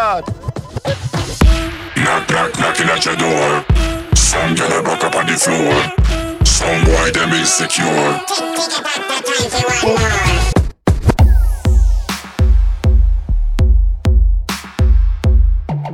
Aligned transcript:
God. 0.00 0.24
Knock, 1.94 2.30
knock, 2.30 2.58
knocking 2.58 2.88
at 2.88 3.04
your 3.04 3.16
door. 3.16 3.62
Some 4.16 4.54
girl 4.54 4.82
back 4.82 5.04
up 5.04 5.14
on 5.14 5.26
the 5.26 5.36
floor. 5.36 5.76
Some 6.42 6.84
boy 6.86 7.10
them 7.10 7.32
insecure. 7.34 8.18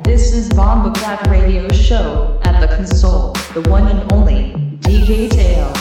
This 0.04 0.32
is 0.34 0.50
Bomba 0.50 0.92
Cat 1.00 1.26
Radio 1.26 1.68
Show 1.70 2.40
at 2.44 2.60
the 2.60 2.68
console, 2.76 3.32
the 3.54 3.68
one 3.68 3.88
and 3.88 4.12
only 4.12 4.52
DJ 4.82 5.28
Tail. 5.28 5.75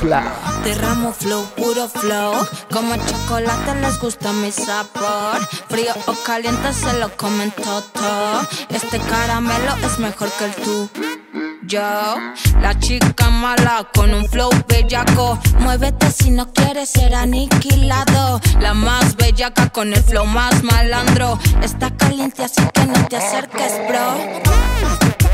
Clap. 0.00 0.64
Derramo 0.64 1.12
flow, 1.12 1.44
puro 1.56 1.86
flow. 1.86 2.32
Como 2.72 2.96
chocolate 2.96 3.74
les 3.82 3.98
gusta 4.00 4.32
mi 4.32 4.50
sabor. 4.50 5.38
Frío 5.68 5.92
o 6.06 6.14
caliente 6.24 6.72
se 6.72 6.98
lo 6.98 7.14
comen 7.16 7.50
todo. 7.50 8.40
Este 8.70 8.98
caramelo 8.98 9.76
es 9.84 9.98
mejor 9.98 10.30
que 10.32 10.44
el 10.46 10.54
tú. 10.54 10.90
La 12.60 12.76
chica 12.80 13.30
mala 13.30 13.86
con 13.94 14.12
un 14.12 14.28
flow 14.28 14.50
bellaco. 14.66 15.38
Muévete 15.60 16.10
si 16.10 16.30
no 16.30 16.52
quieres 16.52 16.90
ser 16.90 17.14
aniquilado. 17.14 18.40
La 18.60 18.74
más 18.74 19.14
bellaca 19.16 19.68
con 19.68 19.92
el 19.92 20.02
flow 20.02 20.26
más 20.26 20.64
malandro. 20.64 21.38
Está 21.62 21.94
caliente 21.96 22.42
así 22.42 22.62
que 22.74 22.86
no 22.86 23.06
te 23.06 23.18
acerques, 23.18 23.72
bro. 23.86 25.29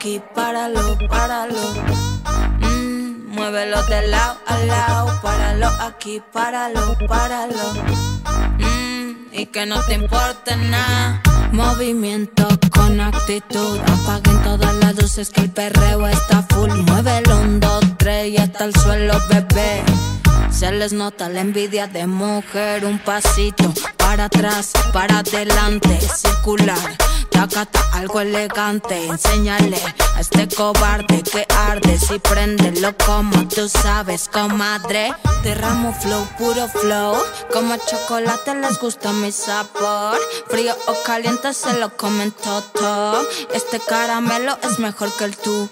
Aquí, 0.00 0.22
páralo, 0.34 0.96
páralo. 1.10 1.60
Mm, 2.60 3.34
muévelo 3.34 3.82
de 3.82 4.08
lado 4.08 4.38
a 4.46 4.56
lado. 4.60 5.20
Páralo 5.20 5.68
aquí, 5.82 6.22
páralo, 6.32 6.96
páralo. 7.06 7.74
Mm, 8.58 9.26
y 9.30 9.46
que 9.52 9.66
no 9.66 9.78
te 9.82 9.94
importe 9.94 10.56
nada. 10.56 11.20
Movimiento 11.52 12.48
con 12.74 12.98
actitud. 12.98 13.78
Apaguen 13.94 14.42
todas 14.42 14.74
las 14.76 14.94
luces 14.96 15.28
que 15.28 15.42
el 15.42 15.50
perreo 15.50 16.06
está 16.06 16.46
full. 16.48 16.70
Muévelo 16.70 17.38
un, 17.38 17.60
dos, 17.60 17.84
tres 17.98 18.28
y 18.30 18.38
hasta 18.38 18.64
el 18.64 18.74
suelo, 18.76 19.14
bebé. 19.28 19.82
Se 20.50 20.72
les 20.72 20.94
nota 20.94 21.28
la 21.28 21.42
envidia 21.42 21.86
de 21.86 22.06
mujer, 22.06 22.86
un 22.86 22.98
pasito 22.98 23.70
para 23.98 24.24
atrás, 24.24 24.72
para 24.94 25.18
adelante, 25.18 26.00
circular. 26.00 27.09
Tacata, 27.40 27.80
algo 27.94 28.20
elegante, 28.20 29.06
enséñale 29.06 29.80
a 30.14 30.20
este 30.20 30.46
cobarde 30.46 31.22
que 31.22 31.46
arde. 31.56 31.98
Si 31.98 32.18
prendelo 32.18 32.94
como 33.06 33.48
tú 33.48 33.66
sabes, 33.66 34.28
comadre. 34.28 35.14
Derramo 35.42 35.94
flow, 35.94 36.22
puro 36.36 36.68
flow. 36.68 37.16
Como 37.50 37.76
chocolate 37.78 38.54
les 38.56 38.78
gusta 38.78 39.14
mi 39.14 39.32
sabor. 39.32 40.18
Frío 40.48 40.76
o 40.86 40.94
caliente 41.06 41.54
se 41.54 41.72
lo 41.78 41.96
comen 41.96 42.30
todo. 42.30 43.26
Este 43.54 43.80
caramelo 43.80 44.58
es 44.62 44.78
mejor 44.78 45.10
que 45.16 45.24
el 45.24 45.34
tú. 45.34 45.70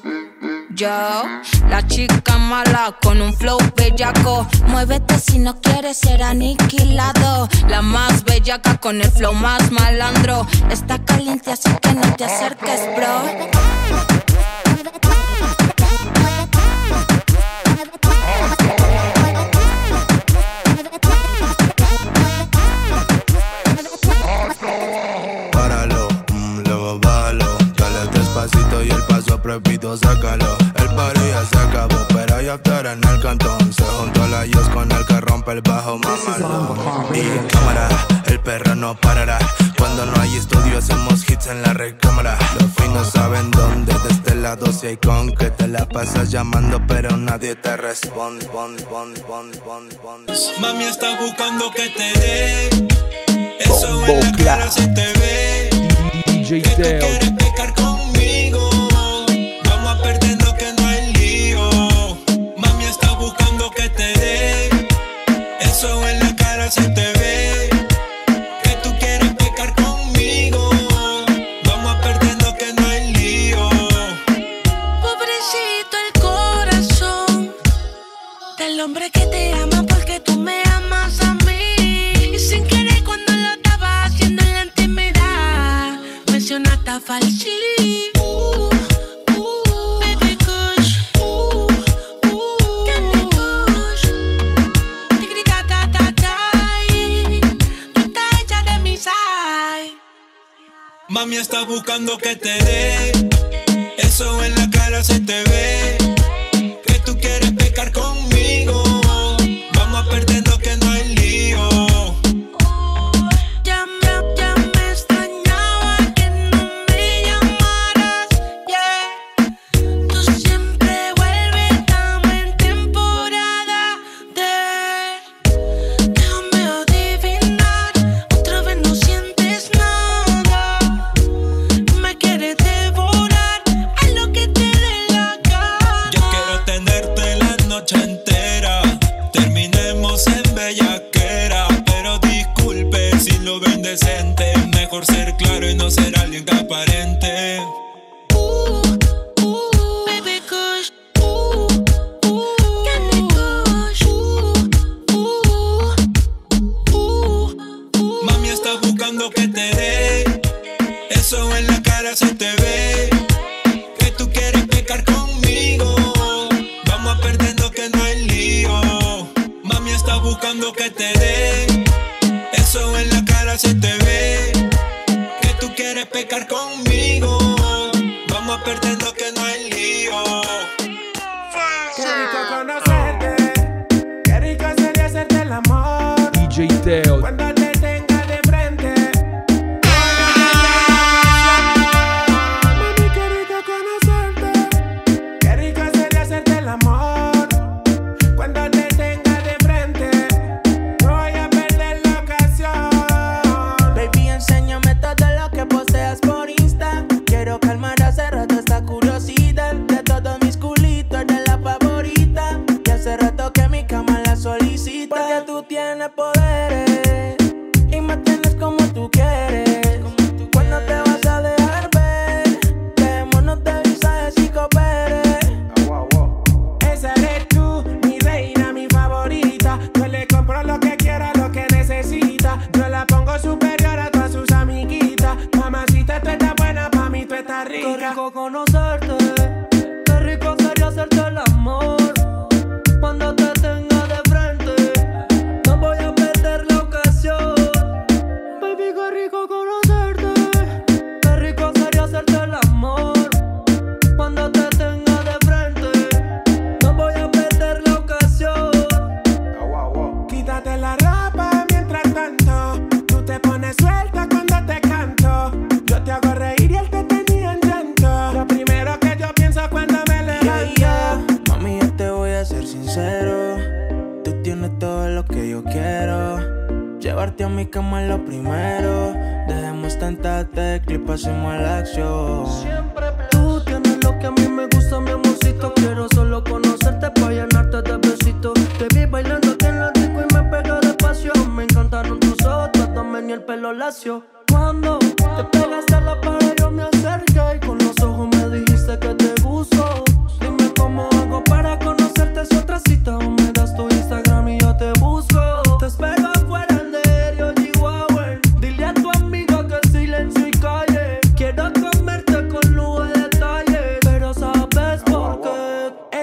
Yo, 0.71 1.25
la 1.69 1.87
chica 1.87 2.37
mala 2.37 2.95
con 3.03 3.23
un 3.23 3.33
flow 3.35 3.59
bellaco. 3.75 4.47
Muévete 4.67 5.19
si 5.19 5.39
no 5.39 5.59
quieres 5.61 5.97
ser 5.97 6.23
aniquilado. 6.23 7.49
La 7.69 7.81
más 7.81 8.23
bellaca 8.25 8.77
con 8.77 9.01
el 9.01 9.11
flow 9.11 9.33
más 9.33 9.71
malandro. 9.71 10.47
Está 10.71 10.99
caliente 10.99 11.53
así 11.53 11.71
que 11.81 11.93
no 11.95 12.15
te 12.17 12.25
acerques, 12.25 12.81
bro. 12.97 13.59
Prohibido, 29.49 29.97
sácalo. 29.97 30.59
El 30.75 30.95
party 30.95 31.21
ya 31.31 31.45
se 31.47 31.59
acabó, 31.59 32.07
pero 32.09 32.37
hay 32.37 32.49
after 32.49 32.87
en 32.87 33.03
el 33.03 33.21
cantón. 33.23 33.73
Se 33.73 33.83
juntó 33.83 34.29
la 34.29 34.45
Yos 34.45 34.69
con 34.69 34.93
el 34.93 35.07
que 35.07 35.21
rompe 35.23 35.53
el 35.53 35.63
bajo, 35.63 35.99
mamalo. 35.99 36.77
Y 37.15 37.49
cámara, 37.49 37.89
el 38.27 38.41
perro 38.41 38.75
no 38.75 38.95
parará. 38.95 39.39
Cuando 39.79 40.05
no 40.05 40.21
hay 40.21 40.37
estudio, 40.37 40.79
hacemos 40.79 41.29
hits 41.29 41.47
en 41.47 41.63
la 41.63 41.73
recámara. 41.73 42.37
Los 42.61 42.71
finos 42.75 43.09
saben 43.11 43.51
dónde, 43.51 43.95
de 43.95 44.09
este 44.11 44.35
lado 44.35 44.71
si 44.71 44.89
hay 44.89 44.97
con 44.99 45.35
que 45.35 45.51
te 45.51 45.67
la 45.67 45.89
pasas 45.89 46.31
llamando, 46.31 46.79
pero 46.87 47.17
nadie 47.17 47.55
te 47.57 47.75
responde. 47.77 48.45
Pon, 48.47 48.77
pon, 48.91 49.15
pon, 49.27 49.51
pon, 49.65 49.89
pon. 50.03 50.27
Mami 50.61 50.85
está 50.85 51.19
buscando 51.19 51.71
que 51.71 51.89
te 51.89 52.19
dé. 52.21 52.89
Eso 53.61 54.07
en 54.07 54.21
la 54.21 54.45
cara 54.45 54.71
se 54.71 54.87
te 54.89 55.07
ve. 55.19 55.71
DJ 56.27 56.63
Que 56.63 56.71
tú 56.71 56.83
quieres 56.83 57.31
pecar 57.31 57.75
conmigo. 57.75 58.78
Mami 101.11 101.37
está 101.37 101.65
buscando 101.65 102.17
que 102.17 102.37
te 102.37 102.49
dé. 102.49 103.13
Eso 103.97 104.45
en 104.45 104.55
la 104.55 104.71
cara 104.71 105.03
se 105.03 105.19
te 105.19 105.43
ve. 105.45 105.98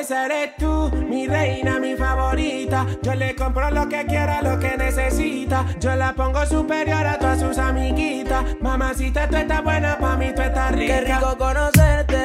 esa 0.06 0.26
eres 0.28 0.56
tú, 0.58 0.92
mi 1.10 1.26
reina, 1.26 1.80
mi 1.80 1.96
favorita. 1.96 2.86
Yo 3.02 3.16
le 3.16 3.36
compro 3.36 3.72
lo 3.72 3.90
que 3.90 4.06
quiera, 4.06 4.40
lo 4.44 4.60
que 4.60 4.78
necesita. 4.78 5.66
Yo 5.80 5.96
la 5.96 6.14
pongo 6.14 6.46
superior 6.46 7.08
a 7.08 7.18
todas 7.18 7.40
sus 7.40 7.58
amiguitas. 7.58 8.56
Mamacita, 8.62 9.28
tú 9.28 9.36
estás 9.36 9.64
buena, 9.64 9.98
pa' 9.98 10.16
mí 10.16 10.32
tú 10.36 10.44
estás 10.44 10.74
rica. 10.74 11.00
Qué 11.00 11.14
rico 11.14 11.36
conocerte. 11.40 12.25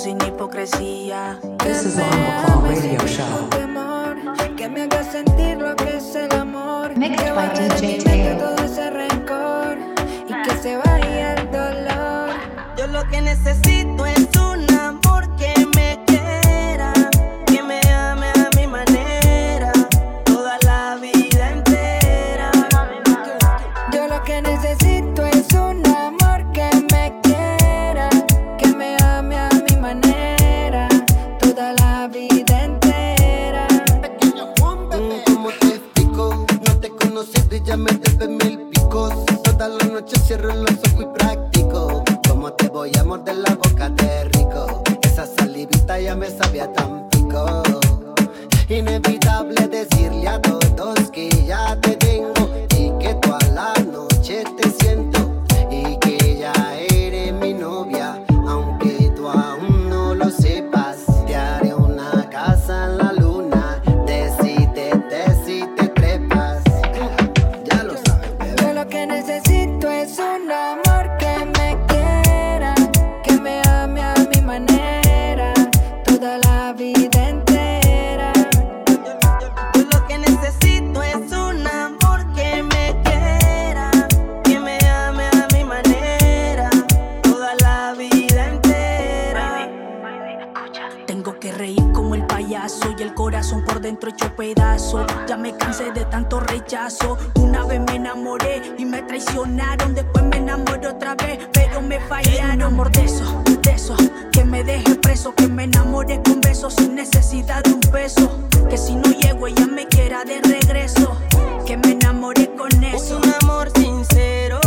sin 0.00 0.18
hipocresía. 0.22 1.38
This 1.58 1.84
is 1.84 1.96
the 1.96 2.04
radio 2.62 3.06
show. 3.06 3.50
Que 4.56 4.68
me 4.68 4.88
sentir 5.04 5.58
lo 5.58 5.76
que. 5.76 5.90
Mixed 6.96 7.34
by 7.34 7.48
DJ 7.80 8.34
dolor. 11.52 12.30
Yo 12.76 12.86
lo 12.86 13.06
que 13.08 13.20
necesito 13.20 13.99
cierro 40.30 40.54
los 40.54 40.70
ojos 40.70 41.02
y 41.02 41.18
practico. 41.18 42.04
¿Cómo 42.28 42.52
te 42.52 42.68
voy 42.68 42.92
a 42.96 43.02
morder 43.02 43.34
la 43.38 43.59
es 70.10 70.18
un 70.18 70.50
amor 70.50 71.16
que 71.18 71.46
me 71.56 71.78
quiera, 71.86 72.74
que 73.22 73.32
me 73.40 73.62
ame 73.68 74.02
a 74.02 74.14
mi 74.34 74.42
manera, 74.42 75.54
toda 76.04 76.38
la 76.38 76.72
vida 76.72 77.28
entera. 77.28 78.32
Yo 79.74 79.82
lo 79.82 80.06
que 80.08 80.18
necesito 80.18 81.02
es 81.02 81.30
un 81.30 81.64
amor 81.66 82.32
que 82.34 82.62
me 82.62 83.00
quiera, 83.04 83.90
que 84.42 84.58
me 84.58 84.78
ame 84.88 85.26
a 85.26 85.46
mi 85.52 85.64
manera, 85.64 86.70
toda 87.22 87.54
la 87.60 87.94
vida 87.94 88.46
entera. 88.48 89.68
Escúchame. 90.40 91.04
Tengo 91.06 91.38
que 91.38 91.52
reír 91.52 91.92
como 91.92 92.16
el 92.16 92.26
payaso 92.26 92.94
y 92.98 93.02
el 93.02 93.14
corazón 93.14 93.64
por 93.64 93.80
dentro 93.80 94.10
hecho 94.10 94.34
pedazo. 94.34 95.06
Ya 95.28 95.36
me 95.36 95.56
cansé 95.56 95.92
de 95.92 96.04
tanto 96.06 96.40
rechazo 96.40 97.16
y 98.78 98.84
me 98.84 99.02
traicionaron. 99.02 99.94
Después 99.94 100.24
me 100.24 100.36
enamoré 100.38 100.88
otra 100.88 101.14
vez, 101.14 101.38
pero 101.52 101.80
me 101.82 102.00
fallaron. 102.00 102.62
Amor 102.62 102.90
de 102.92 103.04
eso, 103.04 103.42
de 103.62 103.70
eso, 103.70 103.96
que 104.32 104.44
me 104.44 104.62
deje 104.64 104.94
preso, 104.96 105.34
que 105.34 105.48
me 105.48 105.64
enamore 105.64 106.20
con 106.22 106.40
besos 106.40 106.74
sin 106.74 106.94
necesidad 106.94 107.62
de 107.62 107.72
un 107.72 107.80
peso. 107.80 108.48
Que 108.68 108.76
si 108.76 108.94
no 108.94 109.10
llego 109.10 109.46
ella 109.46 109.66
me 109.66 109.86
quiera 109.86 110.24
de 110.24 110.40
regreso, 110.42 111.16
que 111.66 111.76
me 111.76 111.92
enamoré 111.92 112.50
con 112.54 112.70
eso. 112.84 112.96
Es 112.96 113.10
Un 113.10 113.34
amor 113.42 113.70
sincero 113.76 114.60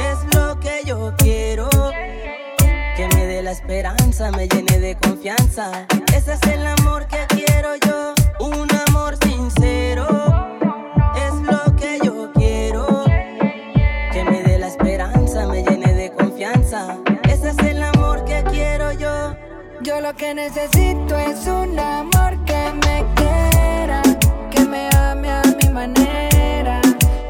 es 0.00 0.34
lo 0.34 0.58
que 0.60 0.82
yo 0.84 1.14
quiero. 1.18 1.68
Que 2.96 3.08
me 3.14 3.26
dé 3.26 3.42
la 3.42 3.52
esperanza, 3.52 4.30
me 4.32 4.48
llene 4.48 4.78
de 4.78 4.96
confianza. 4.96 5.86
Ese 6.14 6.34
es 6.34 6.42
el 6.42 6.66
amor 6.66 7.06
que 7.06 7.26
quiero 7.28 7.76
yo. 7.86 8.14
Una 8.40 8.79
necesito 20.34 21.16
es 21.18 21.46
un 21.46 21.78
amor 21.78 22.36
que 22.44 22.72
me 22.84 23.04
quiera, 23.16 24.02
que 24.50 24.60
me 24.64 24.88
ame 24.96 25.28
a 25.28 25.42
mi 25.60 25.68
manera, 25.70 26.80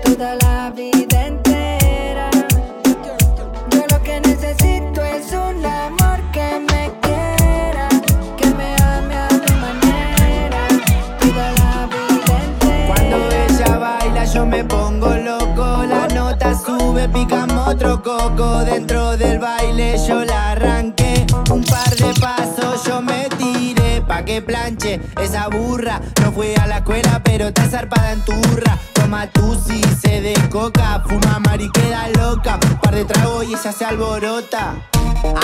toda 0.04 0.34
la 0.36 0.70
vida 0.70 1.26
entera. 1.26 2.28
Yo 3.70 3.84
lo 3.90 4.02
que 4.02 4.20
necesito 4.20 5.02
es 5.02 5.32
un 5.32 5.64
amor 5.64 6.20
que 6.32 6.60
me 6.70 6.92
quiera, 7.00 7.88
que 8.36 8.46
me 8.58 8.74
ame 8.82 9.14
a 9.14 9.28
mi 9.30 9.54
manera, 9.60 10.68
toda 11.20 11.52
la 11.52 11.86
vida 11.86 12.34
entera. 12.44 12.86
Cuando 12.86 13.16
ella 13.46 13.78
baila 13.78 14.24
yo 14.24 14.44
me 14.44 14.62
pongo 14.64 15.16
loco, 15.16 15.84
la 15.86 16.06
nota 16.08 16.54
sube, 16.54 17.08
picamos 17.08 17.68
otro 17.68 18.02
coco, 18.02 18.64
dentro 18.64 19.16
del 19.16 19.38
baile 19.38 19.96
yo 20.06 20.22
la 20.24 20.39
que 24.24 24.42
planche 24.42 25.00
esa 25.20 25.48
burra, 25.48 26.00
no 26.22 26.32
fue 26.32 26.54
a 26.56 26.66
la 26.66 26.78
escuela 26.78 27.20
pero 27.24 27.48
está 27.48 27.68
zarpada 27.68 28.12
en 28.12 28.20
turra, 28.22 28.78
toma 28.92 29.26
tu 29.28 29.54
si 29.54 29.80
se 30.02 30.20
descoca, 30.20 31.02
fuma 31.06 31.38
mari 31.38 31.70
queda 31.70 32.08
loca, 32.08 32.58
par 32.82 32.94
de 32.94 33.04
tragos 33.04 33.44
y 33.44 33.54
ella 33.54 33.72
se 33.72 33.84
alborota. 33.84 34.74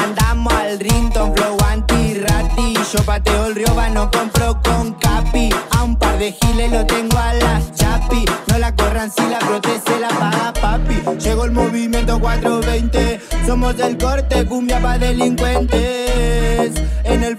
Andamos 0.02 0.52
al 0.54 0.78
Rinton, 0.78 1.34
flow 1.36 1.56
anti-rati 1.68 2.74
Yo 2.92 3.02
pateo 3.04 3.46
el 3.46 3.54
río, 3.54 3.66
no 3.92 4.10
compro 4.10 4.60
con 4.62 4.94
capi. 4.94 5.50
A 5.70 5.82
un 5.82 5.96
par 5.96 6.18
de 6.18 6.32
giles 6.32 6.72
lo 6.72 6.86
tengo 6.86 7.18
a 7.18 7.34
las 7.34 7.72
chapi. 7.74 8.24
No 8.48 8.58
la 8.58 8.74
corran 8.74 9.10
si 9.10 9.22
la 9.28 9.38
protege 9.38 10.00
la 10.00 10.08
paga 10.08 10.52
papi. 10.54 11.02
Llegó 11.18 11.44
el 11.44 11.52
movimiento 11.52 12.18
420 12.18 13.20
Somos 13.46 13.76
del 13.76 13.98
corte, 13.98 14.46
cumbia 14.46 14.80
pa' 14.80 14.98
delincuentes. 14.98 15.76
En 15.80 15.84
el 15.84 16.05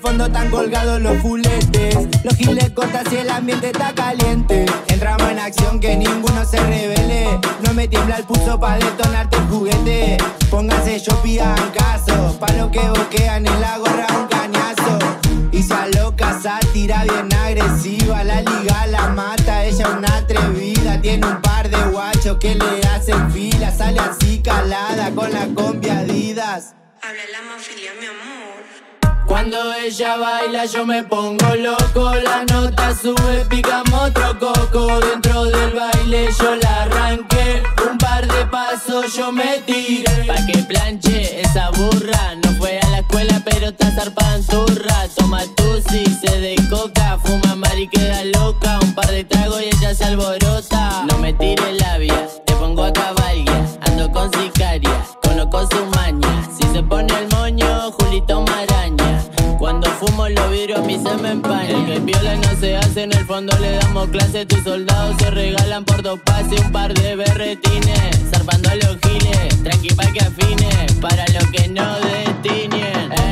fondo 0.07 0.27
están 0.27 0.49
colgados 0.49 1.01
los 1.01 1.17
fuletes. 1.17 1.95
Los 2.23 2.35
giles 2.37 2.69
cortas 2.71 3.03
y 3.11 3.17
el 3.17 3.29
ambiente 3.29 3.67
está 3.67 3.93
caliente. 3.93 4.65
Entramos 4.87 5.29
en 5.29 5.37
acción 5.37 5.81
que 5.81 5.97
ninguno 5.97 6.45
se 6.45 6.57
revele. 6.57 7.37
No 7.61 7.73
me 7.73 7.89
tiembla 7.89 8.15
el 8.15 8.23
pulso 8.23 8.57
pa' 8.57 8.77
detonarte 8.77 9.35
el 9.35 9.47
juguete. 9.47 10.17
Pónganse 10.49 10.99
yo 10.99 11.21
pidan 11.21 11.57
caso 11.71 12.37
Pa' 12.39 12.53
lo 12.53 12.71
que 12.71 12.79
boquean 12.79 13.45
en 13.45 13.59
la 13.59 13.77
gorra 13.79 14.07
un 14.17 14.27
cañazo. 14.27 14.97
Y 15.51 15.61
se 15.61 15.73
aloca, 15.73 16.39
sátira 16.41 17.03
bien 17.03 17.33
agresiva. 17.33 18.23
La 18.23 18.39
liga 18.41 18.87
la 18.87 19.09
mata, 19.09 19.65
ella 19.65 19.89
una 19.89 20.19
atrevida. 20.19 21.01
Tiene 21.01 21.27
un 21.27 21.41
par 21.41 21.69
de 21.69 21.81
guachos 21.91 22.37
que 22.37 22.55
le 22.55 22.87
hacen 22.87 23.29
fila. 23.31 23.71
Sale 23.71 23.99
así 23.99 24.39
calada 24.41 25.11
con 25.11 25.33
la 25.33 25.47
combi 25.53 25.89
Adidas. 25.89 26.75
Habla 27.01 27.23
la 27.33 27.41
mafilia, 27.51 27.91
mi 27.99 28.05
amor. 28.05 28.16
Cuando 29.27 29.74
ella 29.74 30.15
baila 30.15 30.65
yo 30.65 30.86
me 30.86 31.03
pongo 31.03 31.55
loco, 31.55 32.13
la 32.15 32.46
nota 32.46 32.96
sube, 32.96 33.46
picamos 33.50 34.01
otro 34.01 34.39
coco. 34.39 35.00
Dentro 35.01 35.43
del 35.46 35.72
baile 35.74 36.29
yo 36.39 36.55
la 36.55 36.84
arranqué, 36.84 37.62
un 37.91 37.98
par 37.98 38.25
de 38.25 38.46
pasos 38.46 39.13
yo 39.13 39.34
me 39.34 39.60
tiré. 39.65 40.24
Pa' 40.25 40.46
que 40.46 40.60
planche 40.63 41.41
esa 41.41 41.69
burra, 41.72 42.36
no 42.41 42.51
fue 42.57 42.79
a 42.79 42.89
la 42.89 43.00
escuela 43.00 43.41
pero 43.43 43.67
está 43.67 43.91
zarpada 43.91 44.36
en 44.38 44.48
turra. 44.48 45.07
Toma 45.15 45.41
tu 45.55 45.81
si 45.89 46.05
se 46.05 46.39
de 46.39 46.55
coca, 46.69 47.19
fuma 47.22 47.55
mari 47.55 47.89
queda 47.89 48.24
loca. 48.24 48.79
Un 48.81 48.96
par 48.96 49.12
de 49.12 49.25
tragos 49.25 49.62
y 49.62 49.75
ella 49.75 49.93
se 49.93 50.05
alborota. 50.05 50.76
El 60.79 61.86
que 61.86 62.00
viola 62.01 62.36
no 62.36 62.60
se 62.60 62.77
hace, 62.77 63.03
en 63.03 63.12
el 63.12 63.25
fondo 63.25 63.57
le 63.60 63.77
damos 63.77 64.10
clase. 64.10 64.46
Tus 64.46 64.63
soldados 64.63 65.15
se 65.17 65.31
regalan 65.31 65.84
por 65.84 66.03
dos 66.03 66.19
pases, 66.19 66.60
un 66.60 66.72
par 66.72 66.93
de 66.93 67.15
berretines. 67.15 68.29
Zarpando 68.31 68.69
a 68.69 68.75
los 68.75 68.98
giles, 69.01 69.63
tranqui 69.63 69.89
pa' 69.96 70.12
que 70.12 70.19
afine. 70.19 70.69
Para 71.01 71.25
los 71.34 71.46
que 71.48 71.67
no 71.69 71.96
destiñen. 72.00 73.26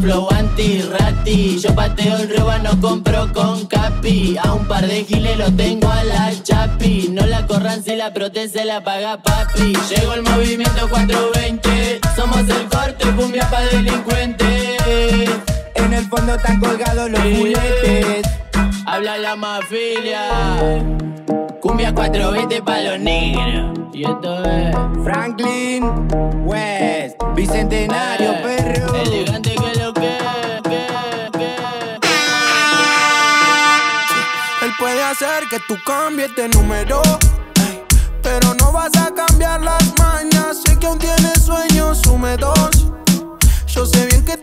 Flow 0.00 0.28
anti-rati. 0.30 1.58
Yo 1.58 1.74
pateo 1.74 2.16
el 2.16 2.36
roba, 2.36 2.58
no 2.58 2.80
compro 2.80 3.32
con 3.32 3.66
capi. 3.66 4.36
A 4.42 4.52
un 4.52 4.66
par 4.66 4.86
de 4.86 5.04
giles 5.04 5.36
lo 5.36 5.50
tengo 5.52 5.90
a 5.90 6.02
la 6.04 6.32
chapi. 6.42 7.08
No 7.10 7.26
la 7.26 7.46
corran 7.46 7.82
si 7.82 7.96
la 7.96 8.12
protege 8.12 8.64
la 8.64 8.82
paga 8.82 9.22
papi. 9.22 9.72
Llegó 9.90 10.14
el 10.14 10.22
movimiento 10.22 10.88
420. 10.88 12.00
Somos 12.16 12.48
el 12.48 12.68
corte, 12.68 13.10
cumbia 13.16 13.48
pa' 13.50 13.62
delincuentes. 13.62 15.30
En 15.74 15.92
el 15.92 16.04
fondo 16.06 16.34
están 16.34 16.60
colgados 16.60 17.10
los 17.10 17.20
juguetes. 17.20 18.26
Habla 18.86 19.18
la 19.18 19.36
mafilia. 19.36 20.22
Cumbia 21.60 21.94
420 21.94 22.62
pa' 22.62 22.80
los 22.80 22.98
negros. 22.98 23.78
Y 23.92 24.04
esto 24.04 24.44
es 24.44 24.74
Franklin 25.04 25.84
West, 26.46 27.16
Bicentenario, 27.34 28.32
perro. 28.42 29.39
Hacer 35.10 35.48
que 35.48 35.58
tú 35.66 35.76
cambies 35.84 36.34
de 36.36 36.48
número. 36.48 37.02
Pero 38.22 38.54
no 38.54 38.70
vas 38.70 38.96
a 38.96 39.12
cambiar 39.12 39.60
las 39.60 39.82
mañas. 39.98 40.62
Sé 40.62 40.78
que 40.78 40.86
aún 40.86 40.98
tienes 40.98 41.42
sueños 41.44 42.06
húmedos. 42.06 42.86
Yo 43.66 43.86
sé 43.86 44.06
bien 44.06 44.24
que 44.24 44.36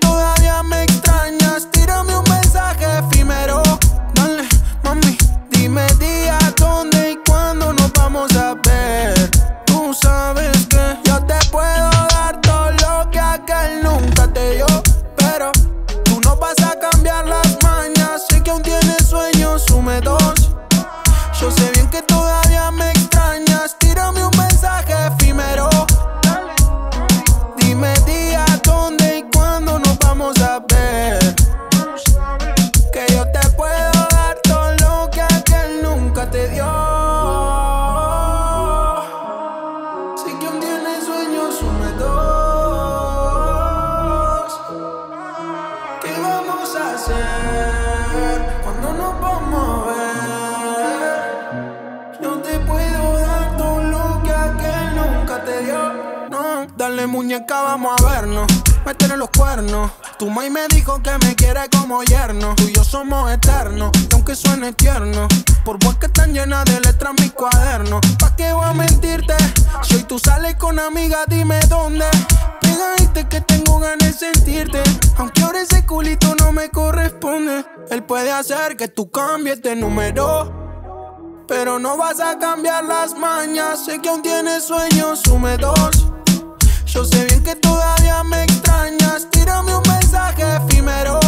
muñeca, 57.06 57.62
vamos 57.62 57.96
a 58.00 58.10
vernos. 58.10 58.48
Métele 58.86 59.18
los 59.18 59.30
cuernos. 59.30 59.92
Tu 60.18 60.30
mai 60.30 60.50
me 60.50 60.68
dijo 60.70 61.04
que 61.04 61.12
me 61.25 61.36
quiere 61.36 61.70
como 61.70 62.01
yerno. 62.04 62.56
Tú 62.56 62.63
y 62.63 62.74
yo 62.74 62.84
somos 62.84 63.30
eternos. 63.30 63.92
Aunque 64.13 64.36
suene 64.36 64.74
tierno, 64.74 65.27
por 65.63 65.77
voz 65.80 65.98
que 65.98 66.08
están 66.08 66.34
llenas 66.34 66.66
de 66.66 66.80
letras 66.80 67.13
mis 67.20 67.32
cuadernos. 67.34 68.00
¿Pa' 68.18 68.36
qué 68.36 68.54
voy 68.54 68.66
a 68.66 68.74
mentirte? 68.74 69.36
Si 69.84 70.01
tú 70.04 70.18
sales 70.18 70.56
con 70.56 70.80
amigas, 70.80 71.25
dime 71.27 71.60
dónde. 71.68 72.06
Pegadiste 72.62 73.27
que 73.27 73.42
tengo 73.42 73.80
ganas 73.80 74.00
de 74.00 74.13
sentirte. 74.13 74.82
Aunque 75.18 75.44
ahora 75.44 75.62
ese 75.62 75.86
culito 75.86 76.34
no 76.39 76.51
me 76.51 76.70
corresponde. 76.70 77.66
Él 77.89 78.04
puede 78.04 78.32
hacer 78.32 78.77
que 78.77 78.88
tú 78.88 79.12
cambies 79.12 79.62
de 79.62 79.75
número. 79.75 81.46
Pero 81.48 81.77
no 81.77 81.98
vas 81.98 82.20
a 82.20 82.39
cambiar 82.39 82.86
las 82.86 83.13
mañas. 83.18 83.86
Sé 83.86 84.00
que 84.00 84.10
aún 84.10 84.22
tienes 84.22 84.63
sueños 84.63 85.27
húmedos. 85.27 86.07
Yo 86.98 87.06
sé 87.06 87.25
bien 87.25 87.44
que 87.44 87.54
todavía 87.56 88.24
me 88.24 88.42
extrañas. 88.42 89.27
Tírame 89.30 89.75
un 89.75 89.84
mensaje 89.88 90.42
efímero. 90.56 91.20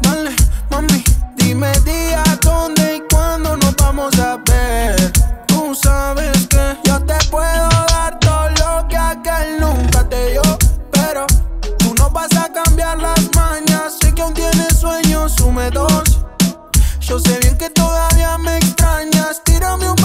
Dale, 0.00 0.34
mami, 0.70 1.04
dime 1.36 1.70
día, 1.80 2.22
dónde 2.40 2.96
y 2.96 3.02
cuándo 3.14 3.54
nos 3.58 3.76
vamos 3.76 4.18
a 4.20 4.38
ver. 4.46 5.12
Tú 5.46 5.74
sabes 5.74 6.46
que 6.46 6.78
yo 6.84 6.98
te 7.04 7.18
puedo 7.30 7.68
dar 7.90 8.18
todo 8.20 8.48
lo 8.56 8.88
que 8.88 8.96
aquel 8.96 9.60
nunca 9.60 10.08
te 10.08 10.30
dio. 10.30 10.40
Pero 10.92 11.26
tú 11.78 11.94
no 11.98 12.08
vas 12.08 12.34
a 12.34 12.50
cambiar 12.50 12.96
las 12.96 13.20
mañas. 13.36 13.98
Sé 14.00 14.14
que 14.14 14.22
aún 14.22 14.32
tienes 14.32 14.78
sueños 14.78 15.38
húmedos. 15.40 16.20
Yo 17.00 17.18
sé 17.18 17.38
bien 17.42 17.58
que 17.58 17.68
todavía 17.68 18.38
me 18.38 18.56
extrañas. 18.56 19.42
Tírame 19.44 19.90
un 19.90 19.97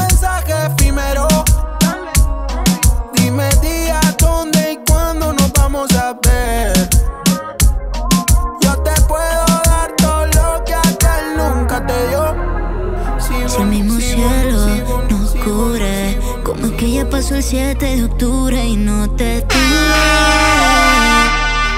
pasó 17.24 17.36
el 17.36 17.44
7 17.44 17.96
de 17.96 18.04
octubre 18.04 18.66
y 18.66 18.76
no 18.76 19.10
te 19.12 19.42
tuve, 19.44 19.56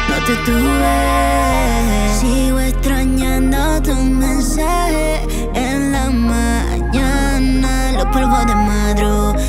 no 0.10 0.16
te 0.25 0.36
tuve. 0.38 2.10
Sigo 2.20 2.60
extrañando 2.60 3.80
tu 3.84 3.94
mensaje 3.94 5.22
en 5.54 5.92
la 5.92 6.10
mañana, 6.10 7.92
los 7.92 8.06
polvos 8.06 8.48
de 8.48 8.56
madrugada, 8.56 9.46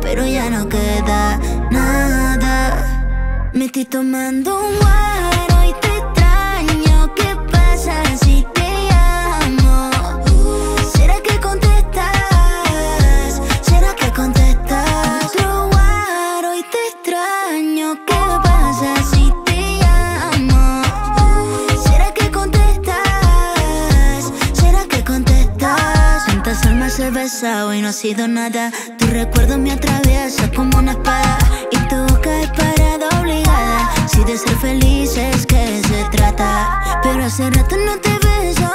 pero 0.00 0.24
ya 0.24 0.48
no 0.48 0.68
queda 0.68 1.40
nada. 1.72 3.50
Me 3.52 3.64
estoy 3.64 3.84
tomando 3.84 4.60
un 4.60 4.78
besado 27.28 27.74
y 27.74 27.82
no 27.82 27.88
ha 27.88 27.92
sido 27.92 28.26
nada. 28.26 28.72
Tu 28.98 29.06
recuerdo 29.06 29.58
me 29.58 29.70
atraviesa 29.72 30.50
como 30.56 30.78
una 30.78 30.92
espada 30.92 31.38
y 31.70 31.76
tu 31.88 31.96
boca 32.08 32.30
es 32.40 32.50
parada 32.52 33.06
obligada. 33.20 33.90
Si 34.08 34.24
de 34.24 34.38
ser 34.38 34.56
feliz 34.56 35.14
es 35.16 35.44
que 35.44 35.82
se 35.88 36.04
trata, 36.16 37.00
pero 37.02 37.22
hace 37.26 37.50
rato 37.50 37.76
no 37.76 37.98
te 37.98 38.14
beso. 38.26 38.70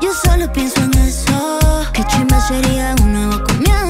Yo 0.00 0.10
solo 0.24 0.52
pienso 0.52 0.80
en 0.84 0.94
eso. 0.98 1.58
Que 1.92 2.04
chimba 2.04 2.40
sería 2.46 2.94
un 3.02 3.12
nuevo 3.12 3.42
comienzo, 3.44 3.85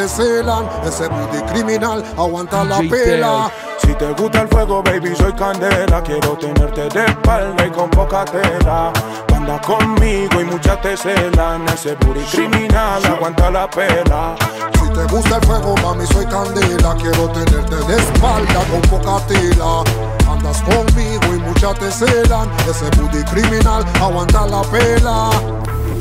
te 0.00 0.08
celan. 0.08 0.66
Ese 0.82 1.08
booty 1.08 1.42
criminal 1.52 2.02
aguanta 2.16 2.64
la 2.64 2.78
pela. 2.78 3.50
Si 3.78 3.92
te 3.94 4.12
gusta 4.12 4.42
el 4.42 4.48
fuego, 4.48 4.82
baby, 4.82 5.14
soy 5.14 5.32
candela. 5.34 6.02
Quiero 6.02 6.38
tenerte 6.38 6.88
de 6.88 7.04
espalda 7.04 7.66
y 7.66 7.70
con 7.70 7.90
poca 7.90 8.24
tela. 8.24 8.92
Anda 9.34 9.60
conmigo 9.60 10.40
y 10.40 10.44
muchas 10.44 10.80
te 10.80 10.96
celan. 10.96 11.68
Ese 11.68 11.94
booty 11.96 12.20
criminal 12.32 13.04
aguanta 13.04 13.50
la 13.50 13.68
pela. 13.68 14.36
Si 14.80 14.88
te 14.88 15.04
gusta 15.12 15.36
el 15.36 15.42
fuego, 15.42 15.74
mami, 15.82 16.06
soy 16.06 16.24
candela. 16.24 16.94
Quiero 16.94 17.28
tenerte 17.28 17.76
de 17.76 17.96
espalda 17.96 18.60
con 18.70 18.80
poca 18.82 19.26
tila. 19.26 19.84
Andas 20.30 20.62
conmigo 20.62 21.34
y 21.34 21.38
muchas 21.40 21.78
te 21.78 21.90
celan. 21.90 22.48
Ese 22.68 22.88
booty 22.98 23.22
criminal 23.24 23.84
aguanta 24.00 24.46
la 24.46 24.62
pela. 24.62 25.30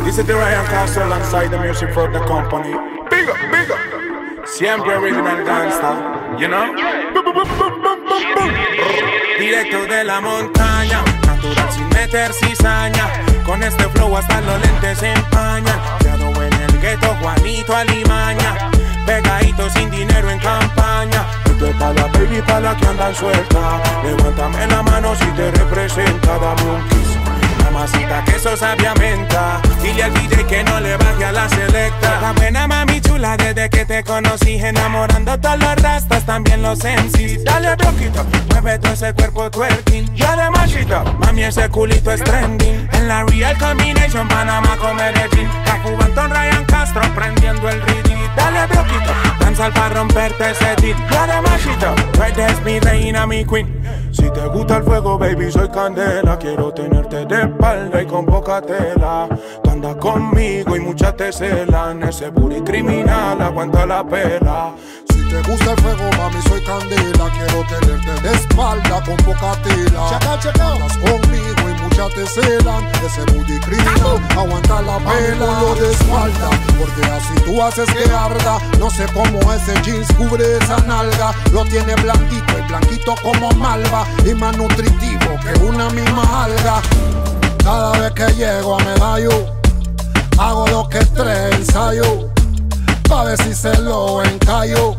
This 0.06 0.20
is 0.20 0.26
the 0.26 0.36
Ryan 0.36 0.66
Castle 0.68 1.04
alongside 1.04 1.52
the 1.52 1.60
music 1.60 1.94
for 1.94 2.10
the 2.10 2.20
company. 2.20 2.89
Siempre 4.60 4.94
original 4.94 5.42
gangsta, 5.46 5.96
you 6.38 6.50
know? 6.50 6.76
Directo 9.40 9.86
de 9.86 10.04
la 10.04 10.20
montaña, 10.20 11.02
natural 11.26 11.72
sin 11.72 11.88
meter 11.88 12.34
cizaña. 12.34 13.08
Con 13.46 13.64
este 13.64 13.88
flow 13.88 14.18
hasta 14.18 14.42
los 14.42 14.60
lentes 14.60 14.98
se 14.98 15.14
empañan. 15.14 15.80
Creado 16.00 16.44
en 16.44 16.52
el 16.52 16.82
gueto, 16.82 17.08
Juanito 17.22 17.74
Alimaña. 17.74 18.70
Pegadito 19.06 19.70
sin 19.70 19.90
dinero 19.92 20.30
en 20.30 20.40
campaña. 20.40 21.26
Esto 21.46 21.66
es 21.66 21.76
pa' 21.78 21.94
la 21.94 22.08
baby, 22.08 22.42
pa' 22.46 22.60
la 22.60 22.76
que 22.76 22.86
andan 22.86 23.16
suelta. 23.16 23.82
Levántame 24.04 24.68
la 24.68 24.84
mano 24.84 25.16
si 25.16 25.26
te 25.38 25.52
representa, 25.52 26.38
dame 26.38 26.64
un 26.64 26.90
kiss. 26.90 27.29
Mamacita 27.64 28.24
que 28.26 28.36
eso 28.36 28.56
sabia 28.58 28.94
menta. 28.96 29.62
Dile 29.82 30.04
al 30.04 30.14
DJ 30.14 30.46
que 30.46 30.64
no 30.64 30.80
le 30.80 30.98
baje 30.98 31.26
a 31.26 31.32
la 31.32 31.50
selecta. 31.50 32.22
La 32.22 32.34
buena 32.34 32.68
mami 32.68 33.00
chula 33.02 33.38
desde 33.38 33.70
que 33.70 33.86
te 33.86 34.04
conocí 34.04 34.56
Enamorando 34.56 35.40
todos 35.40 35.60
los 35.60 35.76
rastas, 35.78 36.26
también 36.26 36.62
los 36.62 36.80
MCs 36.80 37.44
Dale 37.44 37.76
bloquito, 37.76 38.26
mueve 38.50 38.80
todo 38.80 38.94
ese 38.94 39.14
cuerpo 39.14 39.50
twerking. 39.50 40.16
Dale 40.18 40.50
machita, 40.52 41.04
mami 41.20 41.44
ese 41.44 41.70
culito 41.70 42.12
es 42.12 42.24
trending. 42.24 42.90
En 42.94 43.08
la 43.08 43.24
Real 43.24 43.58
Combination, 43.58 44.28
Panamá 44.28 44.76
con 44.78 44.96
Medellín. 44.96 45.50
Cafu 45.66 45.96
Banton, 45.98 46.32
Ryan 46.32 46.66
Castro 46.66 47.02
prendiendo 47.16 47.70
el 47.70 47.82
reading 47.82 48.18
Dale 48.36 48.66
bloquito, 48.68 49.12
danza 49.40 49.70
para 49.72 49.90
romperte 49.90 50.52
ese 50.52 50.76
beat 50.82 50.98
Dale 51.10 51.42
machita, 51.42 51.96
tú 52.12 52.24
eres 52.24 52.62
mi 52.64 52.80
reina, 52.80 53.26
mi 53.26 53.46
queen. 53.46 53.80
Si 54.12 54.24
te 54.32 54.48
gusta 54.48 54.78
el 54.78 54.84
fuego, 54.84 55.18
baby, 55.18 55.52
soy 55.52 55.70
candela. 55.70 56.38
Quiero 56.38 56.74
tenerte 56.74 57.26
de 57.26 57.48
espalda 57.50 58.02
y 58.02 58.06
con 58.06 58.26
poca 58.26 58.62
tela. 58.62 59.28
Tú 59.64 59.70
andas 59.70 59.96
conmigo 59.96 60.76
y 60.76 60.80
muchas 60.80 61.16
te 61.16 61.32
celan. 61.32 62.04
Ese 62.04 62.30
booty 62.30 62.62
criminal 62.62 63.42
aguanta 63.42 63.86
la 63.86 64.04
pela. 64.04 64.74
Si 65.10 65.30
te 65.30 65.42
gusta 65.50 65.72
el 65.72 65.82
fuego, 65.82 66.04
mami, 66.18 66.42
soy 66.48 66.62
candela. 66.64 67.32
Quiero 67.36 67.64
tenerte 67.68 68.28
de 68.28 68.34
espalda 68.36 69.04
con 69.06 69.18
poca 69.18 69.62
tela. 69.64 70.08
Andas 70.10 70.98
conmigo 70.98 71.70
y 71.70 71.79
muchas 71.90 72.14
te 72.14 72.26
celan. 72.28 72.86
Ese 73.06 73.24
criminal 73.62 74.20
aguanta 74.38 74.82
la 74.82 74.98
pela. 75.00 75.62
Lo 75.62 75.76
de 75.76 75.92
espalda, 75.92 76.50
porque 76.78 77.06
así 77.06 77.34
tú 77.46 77.62
haces 77.62 77.90
que 77.92 78.12
arda. 78.12 78.60
No 78.80 78.90
sé 78.90 79.06
cómo 79.14 79.54
ese 79.54 79.80
jeans 79.82 80.08
cubre 80.14 80.58
esa 80.58 80.78
nalga. 80.80 81.34
Lo 81.52 81.64
tiene 81.66 81.96
blandito 81.96 82.58
y 82.58 82.68
blanquito 82.68 83.16
como 83.22 83.52
malva. 83.52 84.06
Y 84.26 84.34
más 84.34 84.56
nutritivo 84.58 85.40
que 85.42 85.60
una 85.66 85.90
misma 85.90 86.46
alga. 86.46 86.82
Cada 87.64 87.92
vez 88.00 88.12
que 88.14 88.34
llego 88.34 88.80
a 88.80 88.84
medallo, 88.84 89.46
hago 90.38 90.68
lo 90.68 90.90
que 90.90 91.00
tres 91.00 91.56
ensayo. 91.56 92.30
Pa' 93.08 93.24
ver 93.24 93.42
si 93.44 93.54
se 93.54 93.78
lo 93.80 94.24
encallo. 94.24 94.96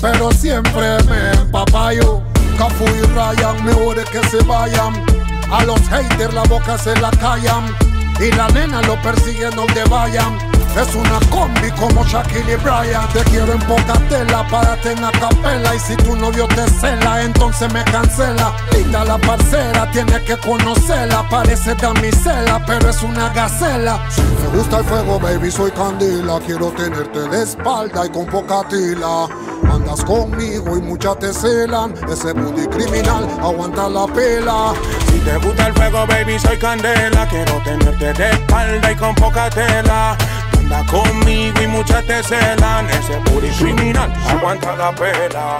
Pero 0.00 0.30
siempre 0.32 1.02
me 1.04 1.32
empapayo. 1.32 2.22
Cafu 2.58 2.84
y 2.84 3.02
Ryan, 3.14 3.64
mejores 3.64 4.04
que 4.10 4.20
se 4.28 4.42
vayan. 4.44 5.21
A 5.50 5.64
los 5.64 5.80
haters 5.88 6.34
la 6.34 6.42
boca 6.44 6.78
se 6.78 6.94
la 7.00 7.10
callan. 7.10 7.74
Y 8.20 8.30
la 8.32 8.48
nena 8.48 8.82
lo 8.82 9.00
persiguen 9.02 9.50
donde 9.56 9.84
vayan. 9.84 10.38
Es 10.76 10.94
una 10.94 11.20
combi 11.28 11.70
como 11.72 12.02
Shaquille 12.04 12.54
y 12.54 12.56
Brian. 12.56 13.06
Te 13.12 13.22
quiero 13.24 13.52
en 13.52 13.58
poca 13.60 13.94
tela, 14.08 14.46
párate 14.48 14.92
en 14.92 15.04
acapela. 15.04 15.74
Y 15.74 15.78
si 15.78 15.96
tu 15.96 16.16
novio 16.16 16.48
te 16.48 16.66
cela, 16.80 17.22
entonces 17.22 17.70
me 17.72 17.84
cancela. 17.84 18.54
Linda 18.72 19.04
la 19.04 19.18
parcera, 19.18 19.90
tienes 19.90 20.20
que 20.22 20.36
conocerla. 20.38 21.28
Parece 21.28 21.74
damisela, 21.74 22.64
pero 22.66 22.88
es 22.88 23.02
una 23.02 23.28
gacela. 23.34 24.00
Si 24.10 24.22
me 24.22 24.56
gusta 24.56 24.78
el 24.78 24.84
fuego, 24.84 25.20
baby, 25.20 25.50
soy 25.50 25.70
candila. 25.72 26.40
Quiero 26.46 26.70
tenerte 26.70 27.20
de 27.20 27.42
espalda 27.42 28.06
y 28.06 28.08
con 28.08 28.24
poca 28.26 28.66
tila. 28.68 29.26
Andas 29.72 30.04
conmigo 30.04 30.76
y 30.76 30.82
muchas 30.82 31.18
te 31.18 31.32
celan. 31.32 31.94
Ese 32.10 32.32
booty 32.32 32.66
criminal 32.66 33.26
aguanta 33.40 33.88
la 33.88 34.06
pela. 34.06 34.74
Si 35.06 35.18
te 35.20 35.36
gusta 35.38 35.68
el 35.68 35.72
fuego, 35.72 36.06
baby, 36.06 36.38
soy 36.38 36.58
candela. 36.58 37.26
Quiero 37.28 37.54
tenerte 37.64 38.12
de 38.12 38.30
espalda 38.30 38.92
y 38.92 38.96
con 38.96 39.14
poca 39.14 39.48
tela. 39.48 40.16
Anda 40.58 40.84
conmigo 40.86 41.62
y 41.62 41.66
muchas 41.66 42.04
te 42.06 42.22
celan. 42.22 42.86
Ese 42.90 43.18
booty 43.30 43.48
criminal 43.58 44.12
aguanta 44.28 44.76
la 44.76 44.94
pela. 44.94 45.58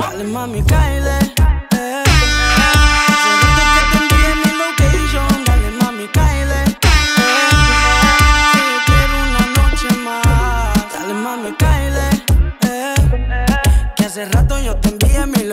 Dale 0.00 0.24
mami, 0.24 0.62
cáele. 0.62 1.25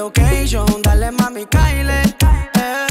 Location. 0.03 0.65
Dale 0.81 1.11
mami, 1.11 1.45
cáele. 1.45 2.01
eh. 2.01 2.87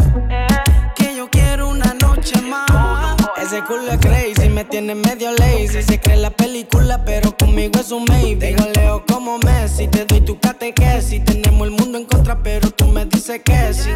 Que 0.97 1.15
yo 1.17 1.29
quiero 1.31 1.69
una 1.69 1.93
noche 2.01 2.41
más. 2.41 3.17
Ese 3.37 3.63
culo 3.65 3.91
es 3.93 3.99
crazy, 3.99 4.49
me 4.49 4.65
tiene 4.65 4.95
medio 4.95 5.31
lazy. 5.33 5.83
Se 5.83 6.01
cree 6.01 6.17
la 6.17 6.31
película, 6.31 7.05
pero 7.05 7.37
conmigo 7.37 7.81
es 7.81 7.91
un 7.91 8.05
maybe. 8.05 8.55
Te 8.55 8.81
leo 8.81 9.05
como 9.07 9.39
Messi, 9.39 9.89
te 9.89 10.05
doy 10.07 10.23
tu 10.23 10.39
catequesis. 10.41 11.23
Tenemos 11.25 11.69
el 11.69 11.73
mundo 11.73 11.99
en 11.99 12.07
contra, 12.07 12.43
pero 12.43 12.71
tú 12.71 12.87
me 12.87 13.05
dices 13.05 13.43
que 13.45 13.75
sí. 13.75 13.91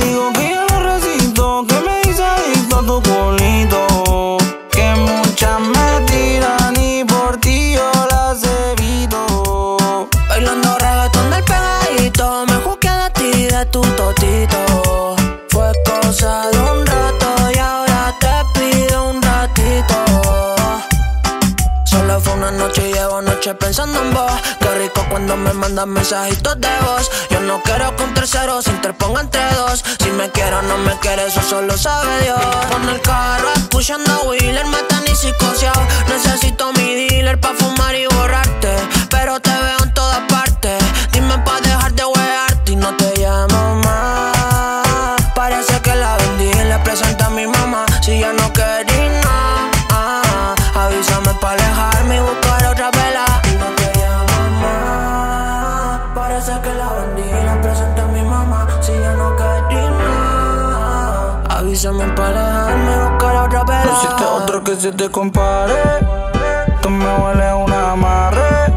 Digo 0.00 0.33
me 25.36 25.52
mandan 25.52 25.90
mensajitos 25.90 26.60
de 26.60 26.68
voz. 26.86 27.10
Yo 27.30 27.40
no 27.40 27.62
quiero 27.62 27.94
con 27.96 28.12
terceros, 28.14 28.64
se 28.64 28.70
interponga 28.70 29.20
entre 29.20 29.42
dos. 29.54 29.84
Si 29.98 30.10
me 30.10 30.30
quiero 30.30 30.62
no 30.62 30.78
me 30.78 30.98
quiere, 31.00 31.26
eso 31.26 31.42
solo 31.42 31.76
sabe 31.76 32.22
Dios. 32.22 32.40
Con 32.70 32.88
el 32.88 33.00
carro 33.00 33.48
escuchando 33.56 34.12
a 34.12 34.28
Wheeler, 34.28 34.66
me 34.66 34.82
tan 34.84 35.04
y 35.04 35.14
psicoseado 35.14 35.80
Necesito 36.08 36.72
mi 36.72 36.94
dealer 36.94 37.40
pa' 37.40 37.54
fumar 37.54 37.94
y 37.94 38.06
borrarte. 38.06 38.76
Pero 39.10 39.40
te 39.40 39.50
veo 39.50 39.78
en 39.82 39.94
todas 39.94 40.20
partes. 40.28 40.82
Dime 41.12 41.38
pa' 41.38 41.60
dejar 41.60 41.92
de 41.92 42.04
wearte 42.04 42.72
y 42.72 42.76
no 42.76 42.94
te 42.96 43.12
llamo 43.18 43.83
nada 61.92 62.04
Avísame 62.04 62.14
para 62.14 62.66
alejarme 62.66 62.92
y 62.92 63.10
buscar 63.10 63.36
otra 63.36 63.64
vela. 63.64 63.84
No 63.84 63.92
existe 63.92 64.24
otro 64.24 64.64
que 64.64 64.76
se 64.76 64.92
te 64.92 65.10
compare. 65.10 65.74
Tú 66.80 66.90
me 66.90 67.04
hueles 67.04 67.52
un 67.54 67.72
amarre. 67.72 68.72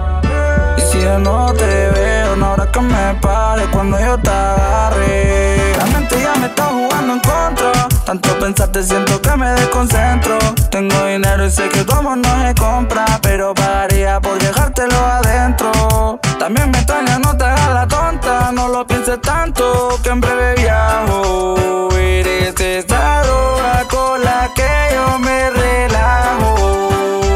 Y 0.78 0.82
si 0.82 1.02
yo 1.02 1.18
no 1.20 1.54
te 1.54 1.66
veo, 1.66 2.36
no 2.36 2.48
habrá 2.48 2.72
que 2.72 2.82
me 2.82 3.14
pare 3.22 3.66
cuando 3.72 4.00
yo 4.00 4.18
te 4.18 4.30
agarre. 4.30 5.74
La 5.78 5.86
mente 5.86 6.22
ya 6.22 6.36
me 6.36 6.48
está 6.48 6.66
jugando 6.66 7.14
en 7.14 7.20
contra. 7.20 7.97
Tanto 8.08 8.40
pensarte 8.40 8.82
siento 8.84 9.22
que 9.22 9.36
me 9.36 9.50
desconcentro. 9.52 10.38
Tengo 10.72 11.06
dinero 11.08 11.46
y 11.46 11.52
sé 11.52 11.68
que 11.68 11.84
tu 11.84 11.92
amor 11.92 12.18
no 12.18 12.42
se 12.42 12.56
compra. 12.56 13.06
Pero 13.22 13.54
pagaría 13.54 14.22
por 14.22 14.40
dejártelo 14.40 14.96
adentro. 14.96 16.18
También 16.40 16.72
me 16.72 16.78
extraña, 16.78 17.20
no 17.20 17.36
te 17.36 17.44
hagas 17.44 17.74
la 17.74 17.86
tonta. 17.86 18.54
No 18.54 18.70
lo 18.70 18.88
pienses 18.88 19.20
tanto, 19.20 20.00
que 20.02 20.10
en 20.12 20.22
breve 20.22 20.56
viajo. 20.56 21.90
Eres 21.98 22.58
esa 22.62 23.24
droga 23.24 23.86
con 23.90 24.24
la 24.24 24.52
que 24.56 24.70
yo 24.94 25.20
me 25.20 25.50
relajo. 25.50 26.90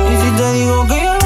Y 0.10 0.16
si 0.22 0.32
te 0.38 0.54
digo 0.54 0.88
que 0.88 1.04
yo 1.04 1.21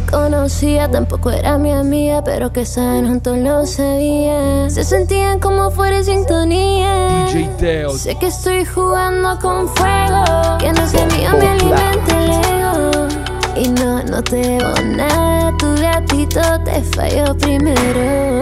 la 0.00 0.06
conocía, 0.06 0.90
tampoco 0.90 1.30
era 1.30 1.58
mi 1.58 1.72
amiga, 1.72 2.22
pero 2.22 2.52
que 2.52 2.62
estaban 2.62 3.08
juntos 3.08 3.38
lo 3.38 3.66
sabía. 3.66 4.68
Se 4.70 4.84
sentían 4.84 5.40
como 5.40 5.70
fuera 5.70 5.98
de 5.98 6.04
sintonía. 6.04 7.26
DJ 7.26 7.48
Teo. 7.58 7.90
Sé 7.90 8.16
que 8.16 8.26
estoy 8.26 8.64
jugando 8.64 9.38
con 9.40 9.68
fuego, 9.68 10.58
que 10.58 10.72
no 10.72 10.86
sea 10.86 11.06
mío 11.06 11.30
me 11.38 11.48
alimenta 11.48 12.24
el 12.24 12.30
ego. 12.30 13.08
Y 13.56 13.68
no, 13.68 14.02
no 14.04 14.22
te 14.22 14.36
debo 14.36 14.72
nada, 14.96 15.56
tu 15.58 15.74
gatito 15.80 16.40
te 16.64 16.82
falló 16.82 17.36
primero. 17.36 18.40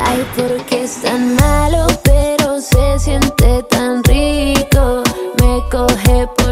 Ay, 0.00 0.24
porque 0.36 0.84
es 0.84 1.02
tan 1.02 1.34
malo, 1.36 1.86
pero 2.04 2.60
se 2.60 2.98
siente 2.98 3.62
tan 3.70 4.02
rico. 4.04 5.02
Me 5.40 5.62
coge 5.70 6.28
por 6.36 6.43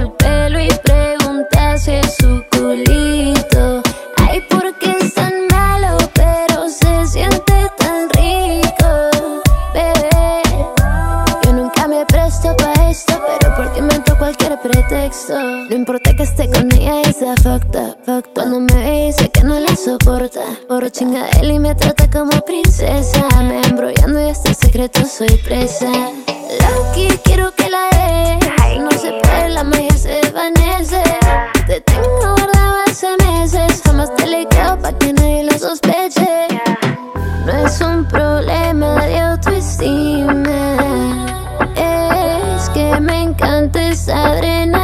No 15.29 15.75
importa 15.75 16.17
que 16.17 16.23
esté 16.23 16.49
con 16.49 16.73
ella, 16.73 17.03
esa 17.03 17.35
fucked 17.43 17.79
up, 17.79 17.99
fucked. 18.07 18.31
Cuando 18.33 18.61
me 18.61 18.73
ve 18.73 19.07
dice 19.09 19.31
que 19.31 19.45
no 19.45 19.61
la 19.61 19.77
soporta. 19.77 20.41
Por 20.67 20.91
chinga 20.91 21.29
él 21.39 21.51
y 21.51 21.59
me 21.59 21.75
trata 21.75 22.09
como 22.09 22.31
princesa. 22.41 23.29
Me 23.43 23.61
embrollando 23.61 24.19
y 24.19 24.31
este 24.31 24.55
secreto 24.55 25.05
soy 25.05 25.37
presa. 25.45 25.91
Loki, 25.91 27.09
quiero 27.25 27.55
que 27.55 27.69
la 27.69 27.91
deje. 27.91 28.79
No 28.79 28.91
se 28.93 29.13
puede, 29.23 29.51
la 29.51 29.65
magia 29.65 29.95
se 29.99 30.09
desvanece. 30.09 31.03
Te 31.67 31.83
tengo 31.83 32.35
guardado 32.35 32.77
hace 32.87 33.09
meses. 33.19 33.83
Jamás 33.85 34.15
te 34.17 34.27
le 34.27 34.47
pa' 34.47 34.97
que 34.99 35.13
nadie 35.13 35.45
lo 35.45 35.59
sospeche. 35.59 36.49
no 37.45 37.67
es 37.67 37.81
un 37.83 38.07
problema 38.07 39.05
de 39.05 39.21
autoestima. 39.21 40.77
Es 41.77 42.71
que 42.71 42.99
me 42.99 43.25
encanta 43.25 43.91
esa 43.91 44.31
adrenalina. 44.31 44.82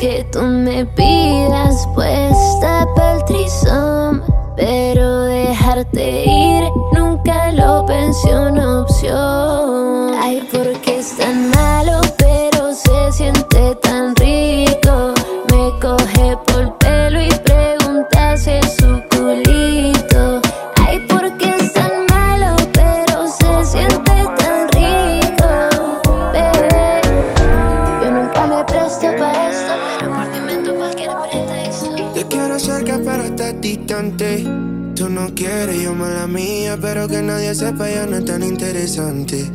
Que 0.00 0.24
tú 0.32 0.40
me 0.40 0.86
pidas, 0.86 1.86
pues 1.94 2.34
tapa 2.62 3.16
el 3.16 3.24
trizón. 3.26 4.22
Pero 4.56 5.24
dejarte 5.24 6.24
ir 6.24 6.64
nunca 6.94 7.52
lo 7.52 7.84
pensé 7.84 8.34
una 8.34 8.80
opción. 8.80 9.69
Mía 36.70 36.78
Pero 36.80 37.08
que 37.08 37.22
nadie 37.22 37.54
sepa 37.54 37.88
ya 37.88 38.06
no 38.06 38.16
es 38.16 38.24
tan 38.24 38.42
interesante 38.42 39.50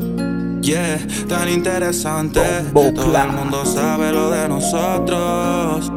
Yeah, 0.61 0.97
tan 1.29 1.47
interesante. 1.47 2.41
Todo 2.73 3.15
el 3.15 3.31
mundo 3.33 3.63
sabe 3.67 4.11
lo 4.11 4.31
de 4.31 4.47
nosotros. 4.49 5.91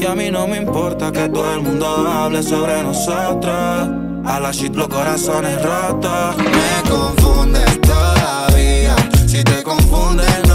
Y 0.00 0.06
a 0.06 0.14
mí 0.14 0.30
no 0.30 0.48
me 0.48 0.56
importa 0.56 1.12
que 1.12 1.28
todo 1.28 1.52
el 1.52 1.60
mundo 1.60 1.86
hable 1.86 2.42
sobre 2.42 2.82
nosotros. 2.82 3.90
A 4.24 4.40
la 4.40 4.50
shit 4.50 4.74
los 4.74 4.88
corazones 4.88 5.62
rotos. 5.62 6.38
Me 6.38 6.90
confundes 6.90 7.78
todavía 7.82 8.96
Si 9.26 9.44
te 9.44 9.62
confundes 9.62 10.45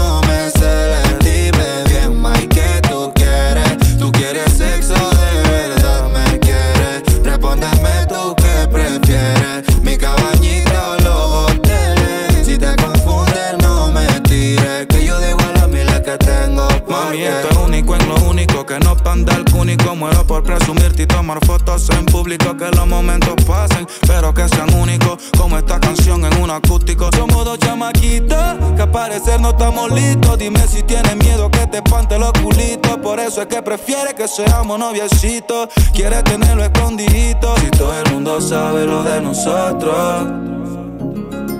por 20.32 20.42
presumirte 20.44 21.02
y 21.02 21.06
tomar 21.06 21.44
fotos 21.44 21.90
en 21.90 22.06
público. 22.06 22.56
Que 22.56 22.70
los 22.70 22.86
momentos 22.86 23.34
pasen, 23.46 23.86
pero 24.06 24.32
que 24.32 24.48
sean 24.48 24.72
únicos. 24.72 25.18
Como 25.36 25.58
esta 25.58 25.78
canción 25.78 26.24
en 26.24 26.42
un 26.42 26.50
acústico. 26.50 27.10
Somos 27.14 27.44
dos 27.44 27.58
chamaquitos 27.58 28.38
que 28.74 28.80
al 28.80 28.90
parecer 28.90 29.38
no 29.42 29.50
estamos 29.50 29.92
listos. 29.92 30.38
Dime 30.38 30.66
si 30.66 30.84
tienes 30.84 31.16
miedo 31.16 31.50
que 31.50 31.66
te 31.66 31.78
espante 31.78 32.18
los 32.18 32.32
culitos. 32.32 32.96
Por 33.02 33.20
eso 33.20 33.42
es 33.42 33.48
que 33.48 33.60
prefiere 33.60 34.14
que 34.14 34.26
seamos 34.26 34.78
noviecitos. 34.78 35.68
Quiere 35.92 36.22
tenerlo 36.22 36.64
escondidito. 36.64 37.54
Si 37.58 37.70
todo 37.70 37.92
el 38.00 38.10
mundo 38.10 38.40
sabe 38.40 38.86
lo 38.86 39.02
de 39.02 39.20
nosotros. 39.20 40.28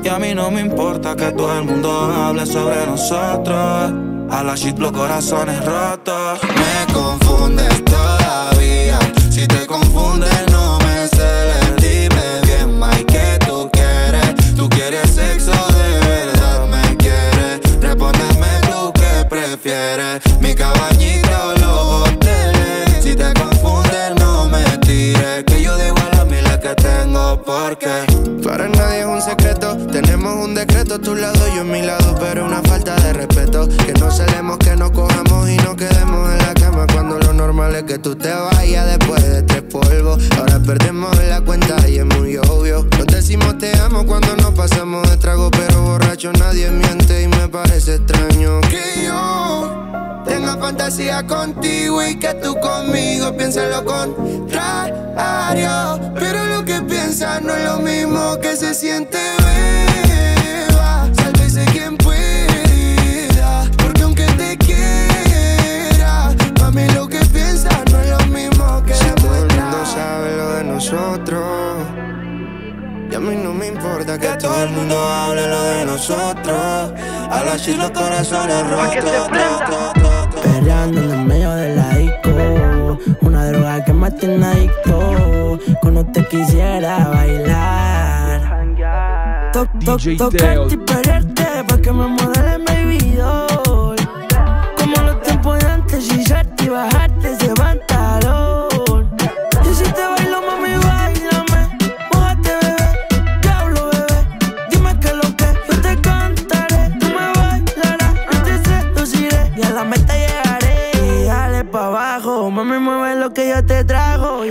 Y 0.02 0.08
a 0.08 0.18
mí 0.18 0.34
no 0.34 0.50
me 0.50 0.62
importa 0.62 1.14
que 1.14 1.30
todo 1.32 1.58
el 1.58 1.64
mundo 1.64 1.90
hable 1.90 2.46
sobre 2.46 2.86
nosotros. 2.86 3.92
A 4.32 4.42
la 4.42 4.54
shit 4.54 4.78
los 4.78 4.92
corazones 4.92 5.62
rotos. 5.62 6.40
Me 6.42 6.92
confundes 6.94 7.84
todavía 7.84 8.98
Si 9.30 9.46
te 9.46 9.66
confundes 9.66 10.32
no 10.50 10.78
me 10.78 11.06
celes 11.08 11.76
Dime 11.76 12.40
bien, 12.46 12.80
Mike, 12.80 13.04
¿qué 13.06 13.38
tú 13.46 13.68
quieres? 13.70 14.54
¿Tú 14.56 14.70
quieres 14.70 15.10
sexo 15.10 15.52
de 15.52 16.08
verdad? 16.08 16.66
¿Me 16.66 16.96
quieres? 16.96 17.60
Respóndeme 17.80 18.48
tú 18.70 18.92
qué 18.94 19.24
prefieres 19.28 20.22
Mi 20.40 20.54
cabañita 20.54 21.48
o 21.48 21.52
los 21.52 22.08
hoteles 22.08 23.02
Si 23.02 23.14
te 23.14 23.34
confundes 23.34 24.14
no 24.18 24.48
me 24.48 24.64
tires 24.78 25.44
Que 25.44 25.62
yo 25.62 25.76
digo 25.76 25.96
a 25.98 26.16
las 26.16 26.26
miles 26.26 26.56
que 26.58 26.74
tengo 26.76 27.42
porque 27.42 28.06
Para 28.42 28.66
nadie 28.66 29.00
es 29.00 29.06
un 29.06 29.20
secreto 29.20 29.76
Tenemos 29.92 30.34
un 30.36 30.54
decreto, 30.54 30.98
tu 30.98 31.14
lado 31.14 31.46
yo 31.54 31.60
en 31.60 31.70
mi 31.70 31.82
lado 31.82 32.14
Pero 32.18 32.46
una 32.46 32.62
falta 32.62 32.94
de 32.96 33.12
respeto 33.12 33.31
No 33.98 34.10
celemos, 34.10 34.58
que 34.58 34.76
no 34.76 34.92
cojamos 34.92 35.48
y 35.50 35.56
no 35.58 35.76
quedemos 35.76 36.30
en 36.30 36.38
la 36.38 36.54
cama 36.54 36.86
Cuando 36.92 37.18
lo 37.18 37.32
normal 37.32 37.74
es 37.76 37.84
que 37.84 37.98
tú 37.98 38.14
te 38.14 38.32
vayas 38.32 38.86
después 38.86 39.22
de 39.22 39.42
tres 39.42 39.62
polvos 39.62 40.22
Ahora 40.38 40.58
perdemos 40.60 41.16
la 41.28 41.40
cuenta 41.40 41.88
y 41.88 41.98
es 41.98 42.04
muy 42.04 42.36
obvio 42.36 42.86
Nos 42.98 43.06
decimos 43.06 43.58
te 43.58 43.76
amo 43.78 44.04
cuando 44.06 44.34
nos 44.36 44.52
pasamos 44.52 45.08
de 45.10 45.16
trago 45.16 45.50
Pero 45.50 45.82
borracho 45.82 46.32
nadie 46.32 46.70
miente 46.70 47.22
y 47.22 47.28
me 47.28 47.48
parece 47.48 47.96
extraño 47.96 48.60
Que 48.62 49.06
yo 49.06 49.82
tenga 50.24 50.56
fantasía 50.56 51.26
contigo 51.26 52.02
y 52.02 52.18
que 52.18 52.34
tú 52.34 52.54
conmigo 52.60 53.36
pienses 53.36 53.68
lo 53.70 53.84
contrario. 53.84 54.90
Pero 56.14 56.46
lo 56.46 56.64
que 56.64 56.80
piensas 56.82 57.42
no 57.42 57.54
es 57.54 57.64
lo 57.64 57.78
mismo 57.78 58.38
que 58.40 58.56
se 58.56 58.74
siente, 58.74 59.18
importa 74.12 74.18
que 74.18 74.38
todo 74.38 74.64
el 74.64 74.70
mundo 74.70 74.98
hable 74.98 75.48
lo 75.48 75.62
de 75.62 75.84
nosotros. 75.84 76.92
A 77.30 77.42
la 77.44 77.56
shit 77.56 77.76
los 77.76 77.90
corazones 77.90 78.70
rotos. 78.70 80.42
Perreando 80.42 81.02
en 81.02 81.10
el 81.10 81.24
medio 81.24 81.50
de 81.52 81.76
la 81.76 81.88
disco. 81.96 82.98
Una 83.20 83.46
droga 83.46 83.84
que 83.84 83.92
me 83.92 84.10
tiene 84.10 84.46
adicto. 84.46 85.58
Cuando 85.80 86.04
te 86.06 86.26
quisiera 86.26 87.08
bailar. 87.08 88.62
Toc, 89.52 89.68
toc, 89.84 90.00
tocarte 90.16 90.74
y 90.74 90.76
perrearte 90.78 91.44
Pa' 91.68 91.76
que 91.76 91.92
me 91.92 92.08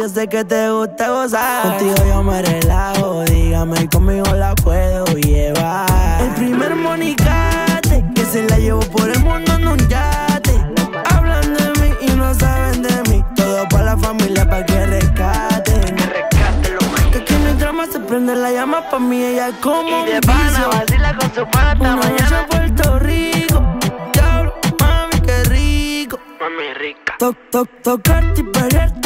Yo 0.01 0.09
sé 0.09 0.27
que 0.27 0.43
te 0.43 0.71
gusta 0.71 1.09
gozar. 1.09 1.61
Contigo 1.61 1.93
yo 2.07 2.23
me 2.23 2.41
relajo 2.41 3.23
Dígame, 3.25 3.87
conmigo 3.87 4.25
la 4.33 4.55
puedo 4.55 5.05
llevar. 5.13 5.85
El 6.23 6.33
primer 6.33 6.75
monicate 6.75 8.03
Que 8.15 8.25
se 8.25 8.49
la 8.49 8.57
llevo 8.57 8.79
por 8.79 9.07
el 9.07 9.19
mundo 9.19 9.53
en 9.53 9.67
un 9.67 9.77
yate. 9.87 10.55
Hablan 11.07 11.53
de 11.53 11.69
mí 11.79 11.93
y 12.01 12.15
no 12.15 12.33
saben 12.33 12.81
de 12.81 13.11
mí. 13.11 13.23
Todo 13.35 13.69
para 13.69 13.83
la 13.83 13.97
familia, 13.97 14.49
pa' 14.49 14.65
que 14.65 14.87
rescaten 14.87 15.95
Que 17.11 17.19
aquí 17.19 17.35
mientras 17.43 17.71
más 17.71 17.89
se 17.89 17.99
prende 17.99 18.35
la 18.35 18.51
llama 18.51 18.89
pa' 18.89 18.97
mí 18.97 19.23
Ella 19.23 19.49
es 19.49 19.55
como 19.57 19.87
Y 19.87 20.09
de 20.09 20.15
un 20.15 20.21
pana, 20.21 20.67
vacila 20.67 21.15
con 21.15 21.35
su 21.35 21.45
pana 21.51 21.71
hasta 21.73 21.83
Una 21.83 21.95
mañana. 21.95 22.47
Puerto 22.49 22.97
Rico 22.97 23.63
Diablo, 24.13 24.53
mami, 24.79 25.21
qué 25.23 25.43
rico. 25.43 26.19
Mami 26.39 26.73
rica. 26.73 27.13
Toc, 27.19 27.37
toc, 27.51 27.69
tocarte 27.83 28.41
y 28.41 28.43
perrearte 28.45 29.00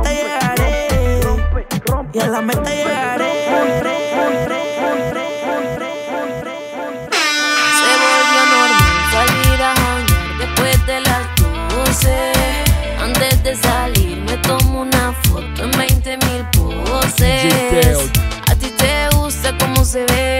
meta 0.00 0.54
llegaré 0.54 1.20
Y 2.12 2.18
a 2.20 2.26
la 2.28 2.40
meta 2.40 2.70
llegaré 2.70 3.32
Se 7.78 7.90
volvió 8.04 8.40
normal 8.54 8.98
salir 9.12 9.62
a 9.62 9.74
janguear 9.74 10.38
después 10.38 10.86
de 10.86 11.00
las 11.00 11.24
12. 11.86 12.32
Antes 13.02 13.42
de 13.42 13.56
salir 13.56 14.16
me 14.18 14.36
tomo 14.38 14.82
una 14.82 15.12
foto 15.24 15.64
en 15.64 15.70
20 15.70 16.18
mil 16.18 16.44
poses. 16.52 18.10
A 18.50 18.54
ti 18.54 18.70
te 18.76 19.08
gusta 19.16 19.56
cómo 19.58 19.84
se 19.84 20.04
ve. 20.06 20.37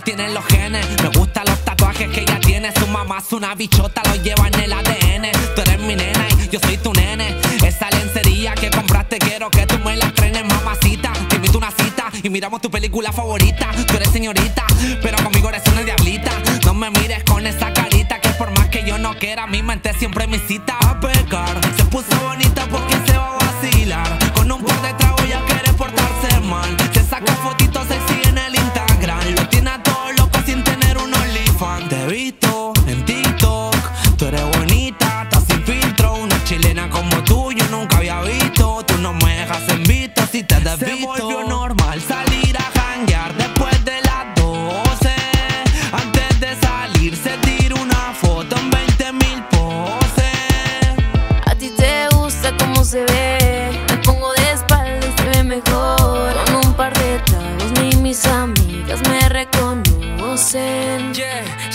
Tienen 0.00 0.34
los 0.34 0.44
genes. 0.46 0.86
Me 1.02 1.08
gustan 1.08 1.44
los 1.46 1.58
tatuajes 1.60 2.08
que 2.10 2.22
ella 2.22 2.38
tiene. 2.40 2.72
Su 2.72 2.86
mamá 2.86 3.18
es 3.18 3.32
una 3.32 3.54
bichota, 3.54 4.02
lo 4.08 4.16
lleva 4.16 4.48
en 4.48 4.60
el 4.60 4.72
ADN. 4.72 5.30
Tú 5.54 5.62
eres 5.62 5.78
mi 5.80 5.94
nena 5.94 6.26
y 6.28 6.48
yo 6.48 6.58
soy 6.60 6.76
tu 6.78 6.92
nene. 6.92 7.36
Esa 7.64 7.90
lencería 7.90 8.54
que 8.54 8.70
compraste, 8.70 9.18
quiero 9.18 9.50
que 9.50 9.66
tú 9.66 9.78
me 9.84 9.96
la 9.96 10.10
trenes, 10.12 10.44
mamacita. 10.44 11.12
Te 11.28 11.36
invito 11.36 11.58
una 11.58 11.70
cita 11.70 12.10
y 12.22 12.28
miramos 12.30 12.60
tu 12.60 12.70
película 12.70 13.12
favorita. 13.12 13.70
Tú 13.86 13.96
eres 13.96 14.10
señorita, 14.10 14.64
pero 15.02 15.16
conmigo 15.22 15.48
eres 15.48 15.62
una 15.70 15.82
diablita. 15.82 16.30
No 16.64 16.74
me 16.74 16.90
mires 16.90 17.22
con 17.24 17.46
esa 17.46 17.72
carita 17.72 18.20
que 18.20 18.30
por 18.30 18.50
más 18.58 18.68
que 18.68 18.84
yo 18.84 18.98
no 18.98 19.14
quiera, 19.16 19.46
mi 19.46 19.62
mente 19.62 19.92
siempre 19.94 20.26
me 20.26 20.38
cita 20.38 20.76
a 20.80 20.98
pecar. 20.98 21.60
Se 21.76 21.84
puso 21.84 22.16
bonita 22.22 22.66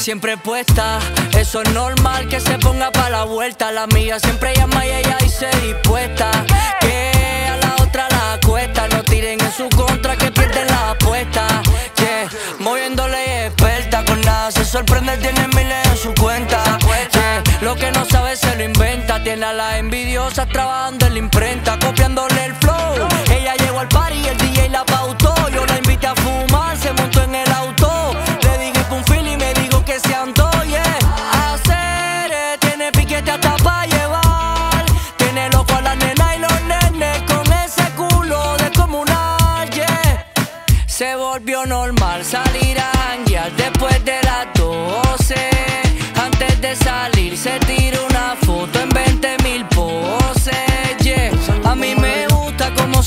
siempre 0.10 0.38
puesta, 0.38 0.98
eso 1.38 1.62
es 1.62 1.72
normal 1.72 2.28
que 2.30 2.40
se 2.40 2.58
ponga 2.58 2.92
para 2.92 3.12
la 3.12 3.24
vuelta. 3.26 3.72
La 3.72 3.86
mía 3.86 4.20
siempre 4.20 4.56
llama 4.56 4.84
y 4.84 4.90
ella 4.90 5.16
dice 5.22 5.48
dispuesta. 5.62 6.32
Que 6.82 7.46
a 7.48 7.58
la 7.58 7.76
otra 7.84 8.08
la 8.10 8.40
cuesta, 8.44 8.88
no 8.88 9.04
tiren 9.04 9.40
en 9.40 9.52
su 9.52 9.70
contra 9.70 10.16
que 10.16 10.32
pierden 10.32 10.66
la 10.66 10.92
apuesta. 10.92 11.46
Yeah, 11.98 12.28
moviéndole 12.58 13.46
experta, 13.46 14.04
con 14.04 14.20
nada 14.22 14.52
se 14.52 14.66
sorprende, 14.66 15.16
tiene 15.18 15.48
miles 15.50 15.86
en 15.86 15.98
su 15.98 16.12
cuenta. 16.16 16.64
Yeah, 17.14 17.44
lo 17.62 17.76
que 17.76 17.92
no 17.92 18.04
sabe 18.06 18.36
se 18.36 18.56
lo 18.56 18.64
inventa, 18.64 19.22
tiene 19.24 19.46
a 19.46 19.54
las 19.54 19.76
envidiosas 19.76 20.48
trabajando 20.50 21.06
en 21.06 21.14
la 21.14 21.20
imprenta, 21.20 21.78
copiándole 21.78 22.46
el 22.46 22.56
flow. 22.56 23.08
Ella 23.30 23.54
llegó 23.58 23.80
al 23.80 23.88
party, 23.90 24.28
el 24.28 24.38
DJ 24.40 24.70
la 24.70 24.84
pautó, 24.86 25.19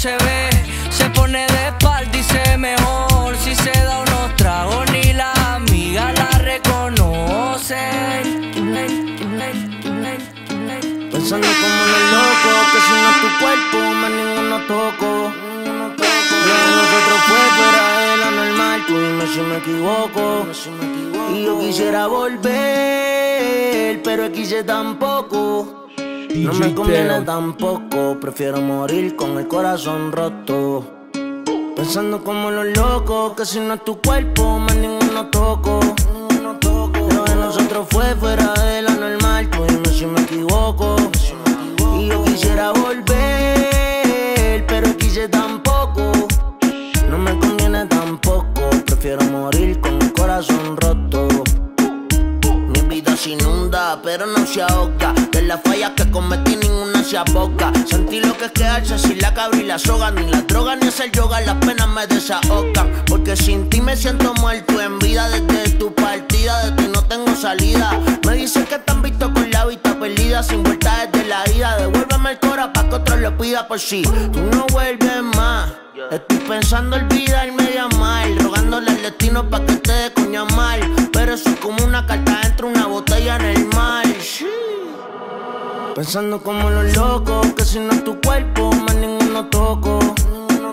se 0.03 0.17
ve, 0.17 0.51
se 0.91 1.09
pone 1.11 1.47
de 1.47 1.69
espalda 1.69 2.19
y 2.19 2.23
se 2.25 2.59
mejor. 2.59 3.37
Si 3.37 3.55
se 3.55 3.71
da 3.71 4.01
unos 4.01 4.35
tragos 4.37 4.91
ni 4.91 5.13
la 5.13 5.33
amiga 5.55 6.13
la 6.13 6.39
reconoce. 6.39 7.79
Pensando 11.13 11.47
como 11.63 11.83
los 11.93 12.05
locos, 12.17 12.63
que 12.73 12.81
si 12.87 12.93
no 13.01 13.09
es 13.13 13.19
tu 13.23 13.29
cuerpo, 13.43 13.79
más 14.01 14.11
ninguno 14.11 14.57
toco. 14.67 15.11
Lo 16.49 16.55
de 16.63 16.71
nosotros 16.81 17.19
fue 17.29 17.43
fuera 17.57 17.83
de 18.01 18.15
normal, 18.39 18.79
tú 18.89 18.93
dime 18.99 19.25
si 19.33 19.41
me 19.41 19.57
equivoco. 19.59 20.23
Y 21.33 21.45
yo 21.45 21.61
quisiera 21.61 22.09
volver, 22.09 24.03
pero 24.03 24.33
quise 24.33 24.65
tampoco. 24.65 25.82
No 26.35 26.55
me 26.55 26.75
conviene 26.75 27.09
Teo. 27.09 27.25
tampoco, 27.25 28.19
prefiero 28.19 28.61
morir 28.61 29.17
con 29.17 29.37
el 29.39 29.47
corazón 29.47 30.11
roto. 30.13 30.85
Pensando 31.77 32.25
como 32.25 32.51
los 32.51 32.67
locos, 32.77 33.35
que 33.35 33.45
si 33.45 33.61
no 33.61 33.75
es 33.75 33.85
tu 33.85 34.01
cuerpo, 34.01 34.59
más 34.59 34.75
ninguno 34.77 35.27
toco. 35.27 35.81
Lo 37.15 37.25
de 37.25 37.37
nosotros 37.37 37.87
fue 37.91 38.15
fuera 38.17 38.55
de 38.55 38.83
la 38.83 38.95
normal, 38.95 39.51
tú 39.51 39.65
dime 39.69 39.89
si 39.89 40.07
me 40.07 40.23
equivoco. 40.23 40.97
Y 41.99 42.09
yo 42.09 42.25
quisiera 42.25 42.73
volver, 42.73 44.65
pero 44.67 44.97
quise 44.97 45.29
tampoco. 45.29 46.13
No 47.11 47.19
me 47.19 47.39
conviene 47.39 47.87
tampoco, 47.87 48.71
prefiero 48.87 49.23
morir 49.25 49.81
con 49.81 50.01
el 50.01 50.13
corazón 50.15 50.77
roto. 50.79 51.12
Se 53.23 53.31
inunda, 53.31 54.01
pero 54.03 54.27
no 54.27 54.45
se 54.45 54.63
ahoga. 54.63 55.15
De 55.31 55.43
las 55.43 55.63
fallas 55.63 55.93
que 55.93 56.11
cometí, 56.11 56.57
ninguna 56.57 57.05
se 57.05 57.17
aboca. 57.17 57.71
Sentí 57.87 58.19
lo 58.19 58.37
que 58.37 58.47
es 58.47 58.51
quedarse 58.51 58.99
sin 58.99 59.21
la 59.21 59.33
cabra 59.33 59.61
y 59.61 59.63
la 59.63 59.79
soga. 59.79 60.11
Ni 60.11 60.29
la 60.29 60.43
droga 60.43 60.75
ni 60.75 60.89
hacer 60.89 61.13
yoga, 61.13 61.41
las 61.43 61.55
penas 61.65 61.87
me 61.87 62.05
desahogan. 62.09 63.05
Porque 63.07 63.37
sin 63.37 63.71
ti 63.71 63.81
me 63.81 63.97
siento 63.97 64.35
muerto 64.41 64.81
en 64.81 64.99
vida. 64.99 65.29
Desde 65.29 65.71
tu 65.79 65.95
partida, 65.95 66.69
de 66.69 66.83
ti 66.83 66.91
no 66.93 67.05
tengo 67.05 67.33
salida. 67.37 67.97
Me 68.27 68.35
dicen 68.35 68.67
que 68.67 68.79
te 68.79 68.91
han 68.91 69.03
visto 69.03 69.33
con 69.33 69.49
la 69.53 69.67
vista 69.67 69.97
perdida. 70.01 70.43
Sin 70.43 70.65
vuelta 70.65 71.07
desde 71.07 71.29
la 71.29 71.49
ida. 71.55 71.77
Devuélveme 71.77 72.33
el 72.33 72.41
cora 72.41 72.73
pa' 72.73 72.89
que 72.89 72.95
otro 72.97 73.17
lo 73.19 73.39
pida 73.39 73.69
por 73.69 73.79
si 73.79 74.03
tú 74.03 74.41
no 74.51 74.67
vuelves 74.73 75.23
más. 75.37 75.71
Estoy 76.11 76.39
pensando 76.39 76.97
olvidarme 76.97 77.63
de 77.71 77.79
amar, 77.79 78.27
rogándole 78.41 78.91
al 78.91 79.01
destino 79.01 79.49
pa' 79.49 79.65
que 79.65 79.75
te 79.77 79.93
dé 79.93 80.11
Pensando 86.03 86.43
como 86.43 86.69
los 86.69 86.97
locos, 86.97 87.47
que 87.57 87.65
si 87.65 87.79
no 87.79 87.93
es 87.93 88.03
tu 88.03 88.21
cuerpo, 88.21 88.73
más 88.73 88.97
ninguno 88.97 89.47
toco. 89.47 90.01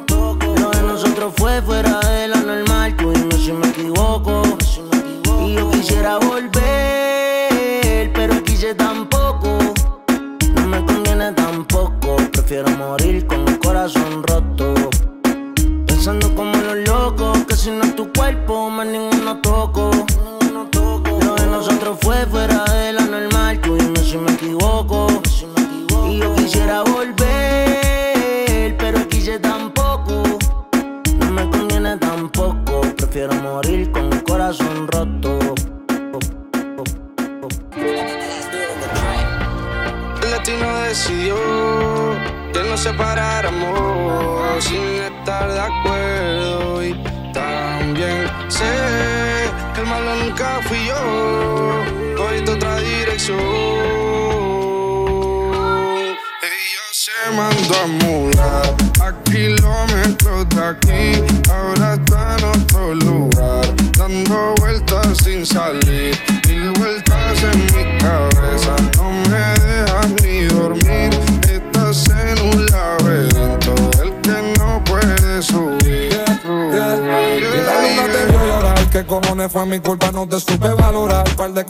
Lo 0.10 0.72
de 0.72 0.82
nosotros 0.82 1.36
fue 1.38 1.62
fuera 1.62 2.00
de 2.00 2.29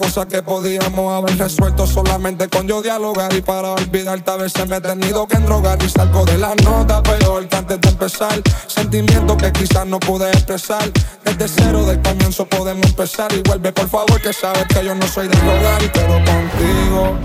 cosas 0.09 0.25
que 0.25 0.41
podíamos 0.41 1.13
haber 1.13 1.37
resuelto 1.37 1.85
solamente 1.85 2.47
con 2.49 2.67
yo 2.67 2.81
dialogar. 2.81 3.31
Y 3.31 3.41
para 3.41 3.73
olvidarte 3.73 4.31
a 4.31 4.37
veces 4.37 4.67
me 4.67 4.77
he 4.77 4.81
tenido 4.81 5.27
que 5.27 5.37
endrogar. 5.37 5.77
Y 5.83 5.87
salgo 5.87 6.25
de 6.25 6.35
la 6.39 6.55
nota 6.55 7.03
peor 7.03 7.47
que 7.47 7.55
antes 7.55 7.79
de 7.79 7.89
empezar. 7.89 8.41
Sentimientos 8.65 9.37
que 9.37 9.51
quizás 9.51 9.85
no 9.85 9.99
pude 9.99 10.27
expresar. 10.31 10.91
Desde 11.23 11.47
cero 11.47 11.85
del 11.85 12.01
comienzo 12.01 12.47
podemos 12.47 12.87
empezar. 12.87 13.31
Y 13.33 13.43
vuelve 13.43 13.71
por 13.71 13.87
favor 13.87 14.19
que 14.19 14.33
sabes 14.33 14.65
que 14.65 14.83
yo 14.83 14.95
no 14.95 15.07
soy 15.07 15.27
de 15.27 15.37
rogar. 15.41 15.79
Pero 15.93 16.15
contigo 16.25 17.15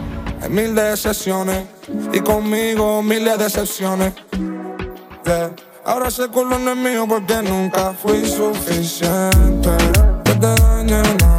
hay 0.43 0.51
mil 0.51 0.75
decepciones. 0.75 1.65
Y 2.13 2.21
conmigo 2.21 3.03
miles 3.03 3.39
de 3.39 3.45
decepciones. 3.45 4.13
Yeah. 5.25 5.55
Ahora 5.87 6.09
ese 6.09 6.29
culo 6.29 6.59
no 6.59 6.73
es 6.73 6.77
mío 6.77 7.07
porque 7.09 7.41
nunca 7.41 7.95
fui 7.95 8.27
suficiente. 8.27 9.71
Que 10.25 10.35
te 10.35 10.55
la 10.61 10.83
mente. 10.85 11.34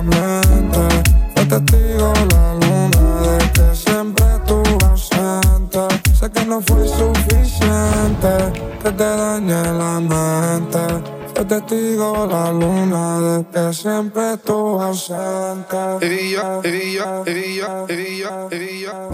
Fue 1.48 1.60
testigo 1.60 2.12
la 2.32 2.54
luna 2.56 3.22
de 3.22 3.38
que 3.52 3.76
siempre 3.76 4.26
estuve 4.36 4.86
ausente. 4.89 5.80
Sé 6.20 6.32
que 6.32 6.46
no 6.46 6.60
fui 6.62 6.88
suficiente. 6.88 8.32
Que 8.82 8.91
te 8.91 9.04
dañe 9.04 9.54
la 9.54 10.00
mente. 10.00 10.80
Fue 11.36 11.46
testigo 11.46 12.28
la 12.28 12.52
luna 12.52 13.20
de 13.20 13.46
que 13.46 13.74
siempre 13.74 14.34
estuve 14.34 14.86
ausente. 14.86 15.78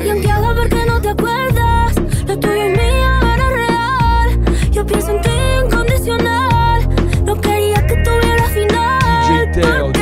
Y 0.05 0.09
aunque 0.09 0.31
haga 0.31 0.53
ver 0.53 0.69
que 0.69 0.85
no 0.85 1.01
te 1.01 1.09
acuerdas, 1.09 1.95
lo 2.27 2.39
tuyo 2.39 2.65
y 2.65 2.69
mío 2.69 3.19
era 3.35 3.49
real. 3.49 4.71
Yo 4.71 4.85
pienso 4.85 5.11
en 5.11 5.21
ti 5.21 5.29
incondicional. 5.65 6.87
No 7.25 7.35
quería 7.41 7.85
que 7.85 7.95
tuviera 7.97 8.47
final. 8.47 9.81
porque 9.81 10.00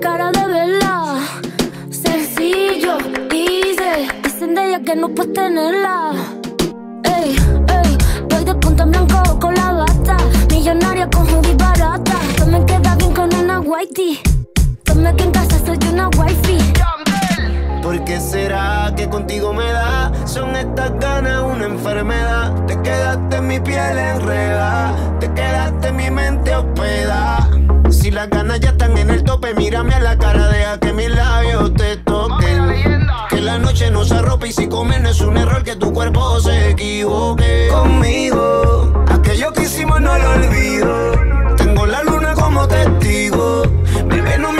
cara 0.00 0.30
de 0.32 0.46
vela. 0.46 1.18
Sencillo, 1.90 2.96
easy. 3.30 4.08
Dicen 4.22 4.54
de 4.54 4.68
ella 4.68 4.80
que 4.80 4.96
no 4.96 5.08
puedes 5.10 5.32
tenerla. 5.34 6.12
Ey, 7.04 7.36
ey, 7.68 7.98
voy 8.30 8.44
de 8.44 8.54
punta 8.54 8.84
en 8.84 8.92
blanco 8.92 9.38
con 9.38 9.54
la 9.54 9.72
bata. 9.72 10.16
Millonaria 10.50 11.08
con 11.10 11.28
hoodie 11.28 11.54
barata. 11.54 12.18
Tú 12.36 12.46
me 12.46 12.64
queda 12.64 12.94
bien 12.96 13.12
con 13.12 13.34
una 13.34 13.60
whitey. 13.60 14.20
Dime 14.86 15.14
que 15.16 15.24
en 15.24 15.30
casa 15.32 15.58
soy 15.64 15.78
una 15.92 16.08
wifey. 16.16 16.58
¿Por 17.82 18.02
qué 18.04 18.20
será 18.20 18.92
que 18.96 19.08
contigo 19.08 19.52
me 19.52 19.70
da? 19.70 20.12
Son 20.24 20.56
estas 20.56 20.98
ganas 20.98 21.42
una 21.42 21.66
enfermedad. 21.66 22.54
Te 22.66 22.80
quedaste 22.80 23.36
en 23.36 23.46
mi 23.46 23.60
piel 23.60 23.98
enredada. 23.98 24.94
Te 25.20 25.30
quedaste 25.32 25.88
en 25.88 25.96
mi 25.96 26.10
mente 26.10 26.54
hospedada. 26.54 27.49
Si 28.00 28.10
las 28.10 28.30
ganas 28.30 28.60
ya 28.60 28.70
están 28.70 28.96
en 28.96 29.10
el 29.10 29.22
tope, 29.24 29.52
mírame 29.52 29.94
a 29.94 30.00
la 30.00 30.16
cara, 30.16 30.48
deja 30.48 30.80
que 30.80 30.94
mis 30.94 31.10
labios 31.10 31.74
te 31.74 31.98
toquen. 31.98 33.06
Que 33.28 33.42
la 33.42 33.58
noche 33.58 33.90
no 33.90 34.06
se 34.06 34.14
arrope 34.14 34.48
y 34.48 34.52
si 34.52 34.68
comer 34.68 35.02
no 35.02 35.10
es 35.10 35.20
un 35.20 35.36
error 35.36 35.62
que 35.62 35.76
tu 35.76 35.92
cuerpo 35.92 36.40
se 36.40 36.70
equivoque. 36.70 37.68
Conmigo, 37.70 39.04
aquello 39.06 39.52
que 39.52 39.64
hicimos 39.64 40.00
no 40.00 40.16
lo 40.16 40.30
olvido. 40.30 41.12
Tengo 41.58 41.84
la 41.84 42.02
luna 42.02 42.32
como 42.32 42.66
testigo. 42.66 43.64
Bebé, 44.06 44.38
no 44.38 44.52
miento 44.52 44.59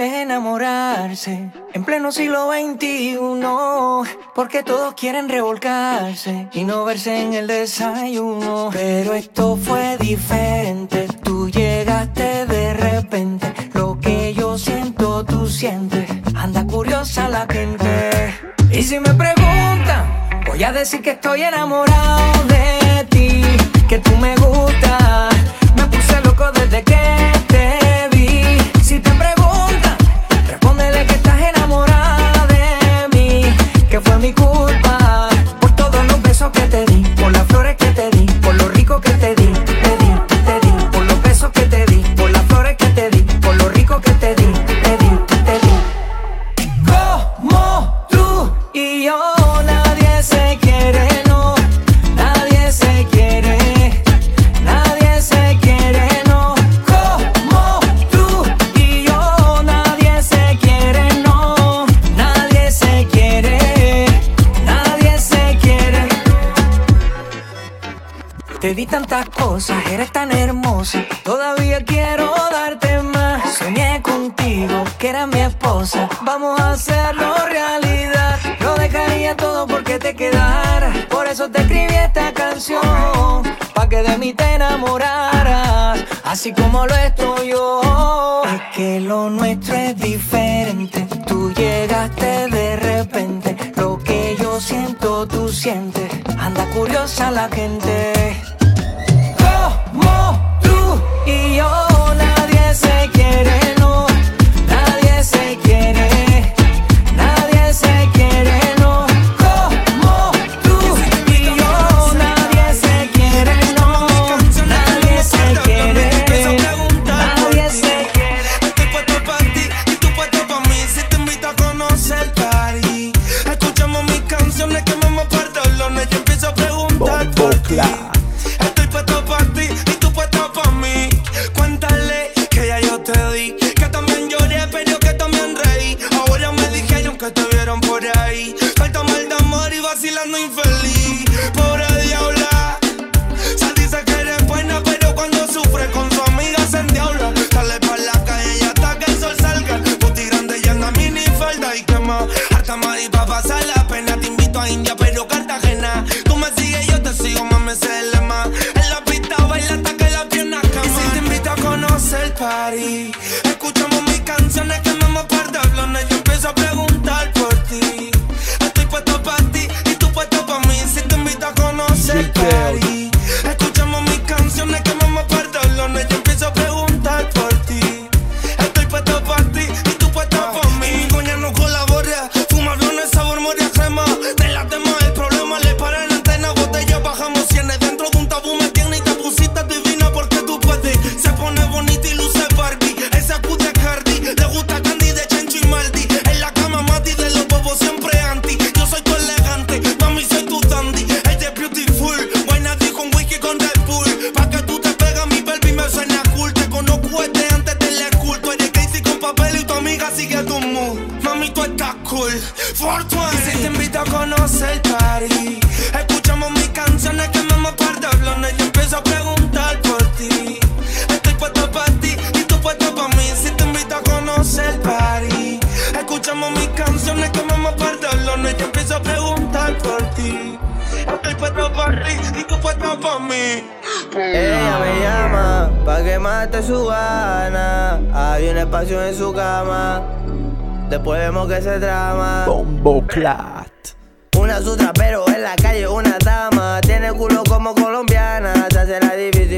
es 0.00 0.12
enamorarse. 0.14 1.50
En 1.72 1.84
pleno 1.84 2.12
siglo 2.12 2.50
XXI, 2.52 3.18
porque 4.34 4.62
todos 4.62 4.94
quieren 4.94 5.28
revolcarse 5.28 6.48
y 6.52 6.64
no 6.64 6.84
verse 6.84 7.22
en 7.22 7.34
el 7.34 7.46
desayuno. 7.46 8.70
Pero 8.72 9.14
esto 9.14 9.56
fue 9.56 9.96
diferente, 9.98 11.06
tú 11.22 11.48
llegaste 11.48 12.46
de 12.46 12.74
repente, 12.74 13.52
lo 13.74 13.98
que 14.00 14.34
yo 14.34 14.58
siento 14.58 15.24
tú 15.24 15.46
sientes, 15.46 16.08
anda 16.34 16.66
curiosa 16.66 17.28
la 17.28 17.46
gente. 17.50 18.34
Y 18.70 18.82
si 18.82 18.98
me 18.98 19.14
preguntan, 19.14 20.28
voy 20.46 20.62
a 20.64 20.72
decir 20.72 21.02
que 21.02 21.12
estoy 21.12 21.42
enamorado 21.42 22.44
de 22.44 23.04
ti, 23.10 23.42
que 23.88 23.98
tú 23.98 24.16
me 24.16 24.34
gustas, 24.36 25.03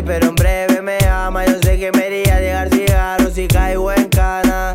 pero 0.05 0.29
en 0.29 0.35
breve 0.35 0.81
me 0.81 0.99
ama. 1.09 1.45
Yo 1.45 1.59
sé 1.63 1.79
que 1.79 1.91
me 1.93 2.07
iría 2.07 2.37
a 2.37 2.41
llegar 2.41 2.69
cigarros 2.69 3.33
si 3.33 3.49
caigo 3.49 3.91
en 3.91 4.09
cana. 4.09 4.73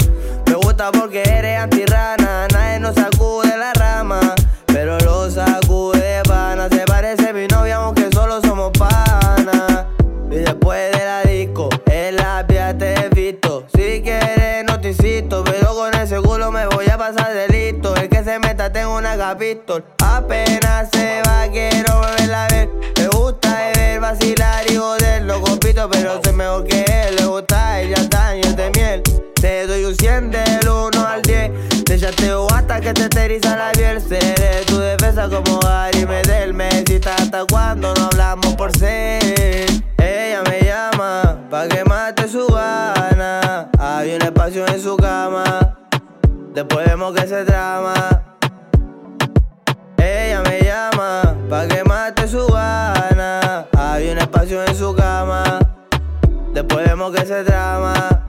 Me 0.47 0.55
gusta 0.55 0.91
porque 0.91 1.23
eres 1.23 1.59
antirrana. 1.59 2.47
Nadie 2.51 2.79
nos 2.79 2.95
sacude 2.95 3.57
la 3.57 3.71
rama. 3.73 4.19
Pero 4.65 4.97
lo 4.99 5.29
sacude 5.29 5.99
de 5.99 6.23
pana. 6.23 6.67
Se 6.69 6.79
parece 6.85 7.29
a 7.29 7.33
mi 7.33 7.47
novia, 7.47 7.77
aunque 7.77 8.09
solo 8.13 8.41
somos 8.41 8.71
pana. 8.77 9.87
Y 10.29 10.35
después 10.35 10.91
de 10.91 11.05
la 11.05 11.23
disco, 11.23 11.69
en 11.85 12.15
la 12.17 12.43
vía 12.43 12.77
te 12.77 12.93
he 12.93 13.09
visto. 13.09 13.65
Si 13.73 14.01
quieres, 14.01 14.65
no 14.67 14.79
te 14.81 14.89
insisto. 14.89 15.43
Pero 15.45 15.73
con 15.73 15.93
ese 15.95 16.17
culo 16.21 16.51
me 16.51 16.65
voy 16.67 16.87
a 16.89 16.97
pasar 16.97 17.33
de 17.33 17.47
listo. 17.47 17.95
El 17.95 18.09
que 18.09 18.23
se 18.23 18.39
meta, 18.39 18.71
tengo 18.71 18.97
una 18.97 19.15
capistol. 19.15 19.85
Apenas 19.99 20.89
se 20.91 21.21
va, 21.25 21.47
quiero 21.49 21.99
volverla 21.99 22.45
a 22.45 22.47
ver. 22.49 22.70
Hasta 37.05 37.45
cuando 37.45 37.93
no 37.95 38.05
hablamos 38.05 38.55
por 38.55 38.71
ser. 38.77 39.21
Ella 39.97 40.43
me 40.43 40.61
llama 40.61 41.47
pa' 41.49 41.67
que 41.67 41.83
mate 41.83 42.27
su 42.27 42.45
gana. 42.47 43.69
Hay 43.79 44.15
un 44.15 44.21
espacio 44.21 44.67
en 44.67 44.79
su 44.79 44.95
cama. 44.97 45.77
Después 46.53 46.85
vemos 46.85 47.13
que 47.13 47.27
se 47.27 47.43
trama. 47.43 47.93
Ella 49.97 50.41
me 50.41 50.61
llama 50.61 51.35
pa' 51.49 51.67
que 51.67 51.83
mate 51.83 52.27
su 52.27 52.45
gana. 52.47 53.65
Hay 53.75 54.09
un 54.09 54.19
espacio 54.19 54.63
en 54.63 54.75
su 54.75 54.93
cama. 54.95 55.59
Después 56.53 56.85
vemos 56.85 57.11
que 57.15 57.25
se 57.25 57.43
trama. 57.43 58.27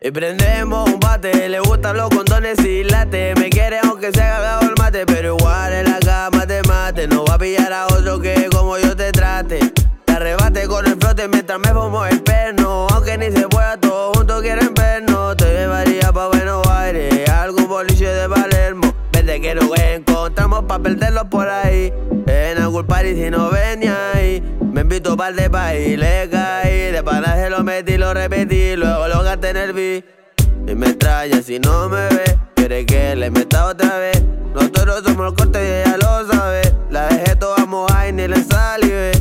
Y 0.00 0.10
prendemos 0.10 0.90
un 0.90 0.98
bate, 0.98 1.48
le 1.48 1.60
gustan 1.60 1.96
los 1.96 2.08
condones 2.08 2.58
y 2.64 2.82
late. 2.82 3.34
Me 3.36 3.50
quiere 3.50 3.78
aunque 3.84 4.10
se 4.10 4.20
haga 4.20 4.58
el 4.60 4.74
mate, 4.76 5.06
pero 5.06 5.36
igual 5.36 5.72
en 5.72 5.91
pillar 7.42 7.72
a 7.72 7.86
otro 7.86 8.20
que 8.20 8.48
como 8.52 8.78
yo 8.78 8.94
te 8.94 9.10
trate. 9.10 9.58
Te 10.04 10.12
arrebate 10.12 10.68
con 10.68 10.86
el 10.86 10.96
flote 10.96 11.26
mientras 11.26 11.58
me 11.58 11.70
fumo 11.70 12.06
el 12.06 12.22
perno. 12.22 12.86
Aunque 12.92 13.18
ni 13.18 13.32
se 13.32 13.48
pueda, 13.48 13.76
todos 13.78 14.16
juntos 14.16 14.42
quieren 14.42 14.72
vernos. 14.72 15.36
Te 15.36 15.46
llevaría 15.46 16.12
pa' 16.12 16.28
Buenos 16.28 16.64
Aires, 16.68 17.28
algún 17.28 17.66
boliche 17.66 18.06
de 18.06 18.28
Palermo. 18.28 18.94
Vete 19.10 19.40
que 19.40 19.56
nos 19.56 19.76
encontramos 19.76 20.66
pa' 20.68 20.78
perderlos 20.78 21.24
por 21.24 21.48
ahí. 21.48 21.92
En 22.28 22.58
algún 22.58 22.86
party 22.86 23.16
si 23.16 23.28
no 23.28 23.50
venía 23.50 23.96
ahí. 24.14 24.40
Me 24.60 24.82
invito 24.82 25.16
par 25.16 25.34
de 25.34 25.50
país, 25.50 25.98
le 25.98 26.30
caí. 26.30 26.92
De 26.92 27.02
pana 27.02 27.34
se 27.34 27.50
lo 27.50 27.64
metí, 27.64 27.96
lo 27.96 28.14
repetí. 28.14 28.76
Luego 28.76 29.08
lo 29.08 29.24
gasté 29.24 29.50
en 29.50 29.56
el 29.56 29.72
beat. 29.72 30.04
Y 30.68 30.76
me 30.76 30.90
extraña 30.90 31.42
si 31.42 31.58
no 31.58 31.88
me 31.88 32.06
ve. 32.08 32.38
Quiere 32.54 32.86
que 32.86 33.16
le 33.16 33.30
meta 33.32 33.66
otra 33.66 33.98
vez. 33.98 34.22
Nosotros 34.54 35.02
somos 35.04 35.32
el 35.32 35.34
corte 35.36 35.58
y 35.60 35.66
ella 35.66 35.96
lo 35.96 36.32
sabe. 36.32 36.61
La 36.92 37.08
dejé 37.08 37.36
toda 37.36 37.64
mojada 37.64 38.06
y 38.06 38.12
ni 38.12 38.28
le 38.28 38.36
salive. 38.44 39.12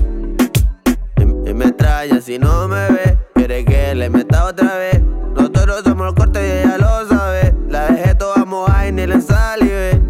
Y, 1.16 1.54
me 1.54 1.68
extraña 1.68 2.20
si 2.20 2.38
no 2.38 2.68
me 2.68 2.90
ve. 2.90 3.18
Quiere 3.34 3.64
que 3.64 3.96
le 3.96 4.10
meta 4.10 4.44
otra 4.44 4.76
vez. 4.76 5.02
Nosotros 5.02 5.82
somos 5.86 6.10
el 6.10 6.16
corte 6.16 6.46
y 6.46 6.52
ella 6.52 6.78
lo 6.78 7.08
sabe. 7.08 7.56
La 7.70 7.86
dejé 7.86 8.14
toda 8.16 8.44
mojada 8.44 8.90
y 8.90 8.92
ni 8.92 9.08
le 9.08 9.22
salive. 9.22 10.02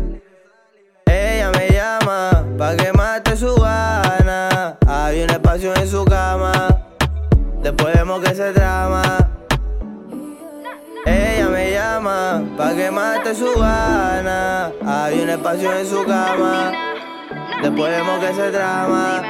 Ella 1.05 1.51
me 1.51 1.69
llama 1.69 2.43
pa' 2.57 2.75
que 2.75 2.91
mate 2.93 3.37
su 3.37 3.53
gana. 3.53 4.75
Hay 4.87 5.21
un 5.21 5.29
espacio 5.29 5.75
en 5.75 5.87
su 5.87 6.03
cama. 6.03 6.51
Después 7.61 7.93
vemos 7.93 8.21
que 8.21 8.33
se 8.33 8.53
trama. 8.53 9.03
Ella 11.05 11.47
me 11.47 11.71
llama 11.71 12.43
pa' 12.57 12.73
que 12.73 12.89
mate 12.89 13.35
su 13.35 13.53
gana. 13.53 14.71
Hay 14.83 15.21
un 15.21 15.29
espacio 15.29 15.71
en 15.77 15.85
su 15.85 16.03
cama. 16.05 16.90
Después 17.61 17.91
vemos 17.91 18.19
que 18.19 18.33
se 18.33 18.51
trama. 18.51 19.21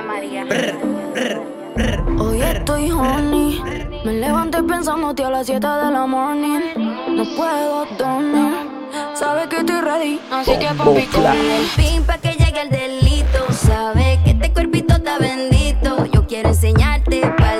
Hoy 2.17 2.41
estoy 2.41 2.91
honey. 2.91 3.61
Me 4.05 4.13
levanté 4.13 4.63
pensándote 4.63 5.23
a 5.25 5.29
las 5.29 5.45
7 5.45 5.59
de 5.59 5.91
la 5.91 6.05
morning. 6.05 6.61
No 7.09 7.23
puedo 7.35 7.85
dormir. 7.97 8.53
Sabes 9.13 9.47
que 9.47 9.57
estoy 9.57 9.81
ready, 9.81 10.19
así 10.31 10.51
que 10.57 10.67
papi 10.67 11.05
con 11.07 11.25
El 11.25 11.65
fin 11.65 12.03
pa' 12.03 12.17
que 12.17 12.31
llegue 12.31 12.61
el 12.61 12.69
delito. 12.69 13.51
Sabes 13.51 14.19
que 14.23 14.31
este 14.31 14.53
cuerpito 14.53 14.95
está 14.95 15.17
bendito. 15.17 16.05
Yo 16.05 16.25
quiero 16.25 16.49
enseñarte 16.49 17.21
par 17.37 17.50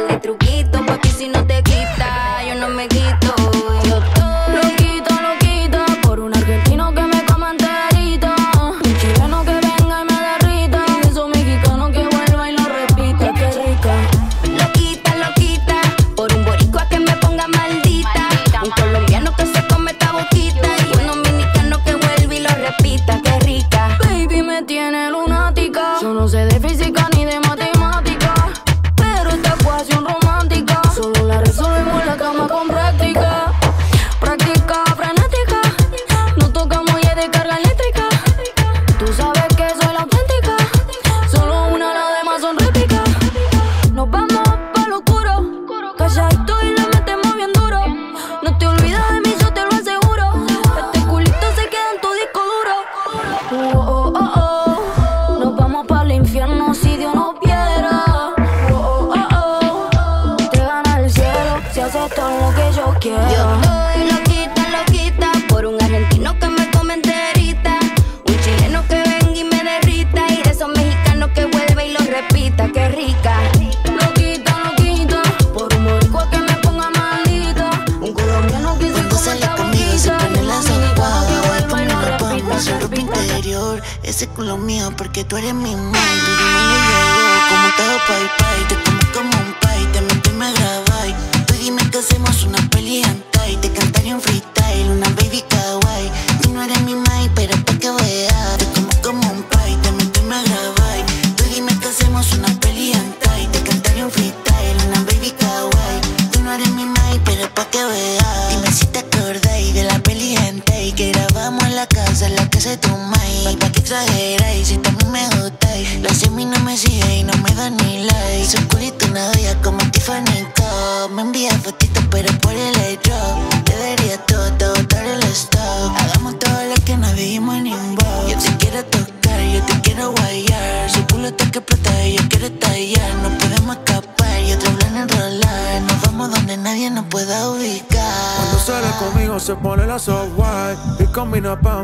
Culo 84.41 84.57
mío 84.57 84.91
porque 84.97 85.23
tú 85.23 85.37
eres 85.37 85.53
mi 85.53 85.75
man. 85.75 85.93
Dime 85.93 86.61
le 86.65 86.77
llegó 86.87 87.37
como 87.49 87.67
todo 87.77 87.95
pay 88.07 88.25
pay 88.39 88.59
Te 88.69 88.75
como 88.75 88.85
como 88.85 88.90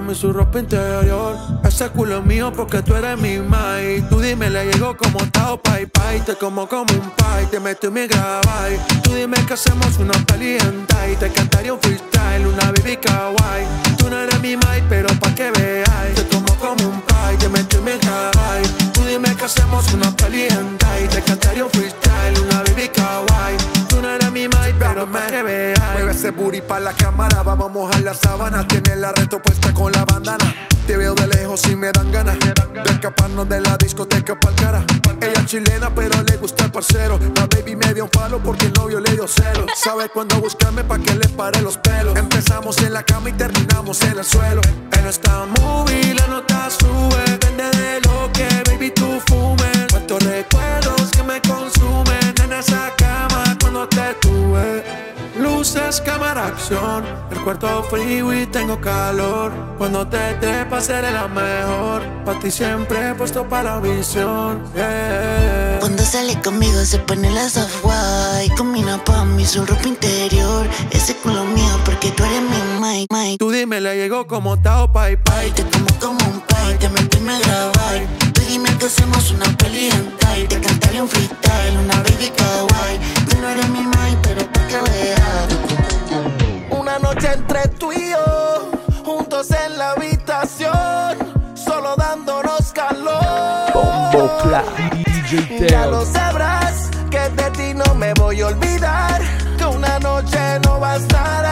mí 0.08 0.16
su 0.16 0.32
ropa 0.32 0.60
interior. 0.60 1.36
Ese 1.64 1.90
culo 1.90 2.20
es 2.20 2.26
mío 2.26 2.52
porque 2.56 2.82
tú 2.82 2.96
eres 2.96 3.18
mi 3.20 3.38
mai 3.40 4.02
Tú 4.10 4.20
dime, 4.20 4.50
le 4.50 4.66
llegó 4.66 4.96
como 4.96 5.20
Tao 5.32 5.62
Pai 5.62 5.86
Pai. 5.86 6.22
Te 6.22 6.36
como 6.36 6.68
como 6.68 6.94
un 6.94 7.12
pai, 7.12 7.46
te 7.48 7.60
meto 7.60 7.88
y 7.88 7.92
me 7.92 8.08
grabáis 8.08 8.80
Tú 9.04 9.14
dime 9.14 9.38
que 9.46 9.54
hacemos 9.54 9.98
una 9.98 10.14
peli 10.26 10.58
hentai 10.58 11.16
Te 11.18 11.32
cantaría 11.32 11.74
un 11.74 11.80
freestyle, 11.80 12.07
Booty 26.38 26.62
pa' 26.62 26.80
la 26.80 26.94
cámara, 26.94 27.42
vamos 27.42 27.66
a 27.66 27.74
mojar 27.74 28.02
la 28.02 28.14
sábana. 28.14 28.68
Tiene 28.68 28.96
la 28.96 29.12
reto 29.12 29.42
puesta 29.42 29.74
con 29.74 29.92
la 29.92 30.06
bandana. 30.06 30.54
Te 30.86 30.96
veo 30.96 31.16
de 31.16 31.28
lejos 31.28 31.68
y 31.68 31.76
me 31.76 31.92
dan 31.92 32.12
ganas 32.12 32.38
de 32.40 32.92
escaparnos 32.92 33.50
de 33.50 33.60
la 33.60 33.76
discoteca 33.78 34.40
pa'l 34.40 34.54
cara. 34.56 34.86
Ella 35.20 35.46
chilena, 35.46 35.94
pero 35.94 36.22
le 36.22 36.38
gusta 36.38 36.66
el 36.66 36.72
parcero. 36.72 37.20
La 37.36 37.48
baby 37.48 37.76
me 37.76 37.92
dio 37.94 38.04
un 38.04 38.10
palo 38.12 38.40
porque 38.40 38.68
el 38.68 38.74
novio 38.74 39.00
le 39.00 39.12
dio 39.14 39.28
celo. 39.28 39.66
Sabe 39.76 40.10
cuándo 40.10 40.40
buscarme 40.40 40.84
pa' 40.84 41.00
que 41.00 41.16
le 41.16 41.28
pare 41.30 41.60
los 41.62 41.78
pelos. 41.78 42.16
Empezamos 42.16 42.78
en 42.84 42.94
la 42.94 43.02
cama 43.02 43.30
y 43.30 43.34
terminamos 43.34 44.00
en 44.04 44.20
el 44.20 44.24
suelo. 44.24 44.62
En 44.92 45.08
esta 45.08 45.46
movie 45.60 46.14
la 46.14 46.28
nota 46.28 46.70
sube. 46.70 47.24
Depende 47.32 47.64
de 47.64 48.02
lo 48.02 48.32
que 48.32 48.48
baby 48.70 48.92
tú 48.92 49.20
fumes. 49.28 49.77
Luces, 55.68 56.00
cámara, 56.00 56.48
acción. 56.48 57.04
El 57.30 57.42
cuarto 57.42 57.84
frío 57.90 58.34
y 58.34 58.46
tengo 58.46 58.80
calor. 58.80 59.52
Cuando 59.78 60.08
te 60.08 60.36
trepas 60.36 60.86
seré 60.86 61.12
la 61.12 61.28
mejor. 61.28 62.04
Pa' 62.24 62.40
ti 62.40 62.50
siempre 62.50 63.10
he 63.10 63.14
puesto 63.16 63.46
para 63.50 63.76
la 63.76 63.80
visión. 63.82 64.64
yeah. 64.74 65.78
Cuando 65.82 66.04
sale 66.04 66.40
conmigo 66.42 66.80
se 66.86 67.00
pone 67.00 67.30
la 67.32 67.50
soft 67.50 67.84
white 67.84 68.56
Combina 68.56 69.04
pa' 69.04 69.26
mí 69.26 69.46
su 69.46 69.66
ropa 69.66 69.88
interior 69.88 70.68
Ese 70.92 71.16
culo 71.18 71.44
mío 71.44 71.80
porque 71.86 72.12
tú 72.12 72.24
eres 72.24 72.42
mi 72.42 72.80
mai, 72.80 73.06
mai 73.12 73.38
Tú 73.38 73.52
dime, 73.52 73.80
le 73.80 73.96
llegó 73.96 74.26
como 74.26 74.58
Tao 74.58 74.92
Pai 74.92 75.18
Pai 75.18 75.52
Te 75.52 75.64
como 75.64 75.88
como 76.00 76.32
un 76.32 76.42
pai, 76.42 76.78
te 76.80 76.90
meto 76.90 77.18
y 77.18 77.22
me 77.22 77.40
grabáis 77.40 78.08
Tú 78.34 78.42
dime 78.50 78.70
que 78.78 78.86
hacemos 78.88 79.32
una 79.32 79.46
peli 79.58 79.90
hentai 79.90 80.48
Te 80.48 80.60
cantaré 80.60 81.02
un 81.02 81.08
freestyle, 81.08 81.78
una 81.78 81.96
baby 81.98 82.32
kawaii 82.36 83.27
no 83.42 83.50
eres 83.50 83.70
mi 83.70 83.82
mai, 83.82 84.18
pero 84.24 84.42
pa' 84.52 84.68
que 84.68 84.80
veas 84.90 85.48
Una 86.72 87.00
noche 87.00 87.34
entre 87.34 87.68
tú 87.80 87.92
y 87.92 88.12
yo, 88.12 88.72
juntos 89.06 89.52
en 89.52 89.78
la 89.78 89.92
habitación, 89.92 91.18
solo 91.56 91.96
dándonos 91.96 92.72
calor. 92.74 93.74
Bombo 93.74 94.42
DJ 94.94 95.68
Ya 95.70 95.86
lo 95.86 96.06
sabrás 96.06 96.90
que 97.10 97.30
de 97.42 97.52
ti 97.52 97.74
no 97.74 97.96
me 97.96 98.14
voy 98.14 98.42
a 98.42 98.48
olvidar. 98.48 99.22
Que 99.58 99.66
una 99.66 100.00
noche 100.00 100.60
no 100.66 100.80
bastará 100.80 101.47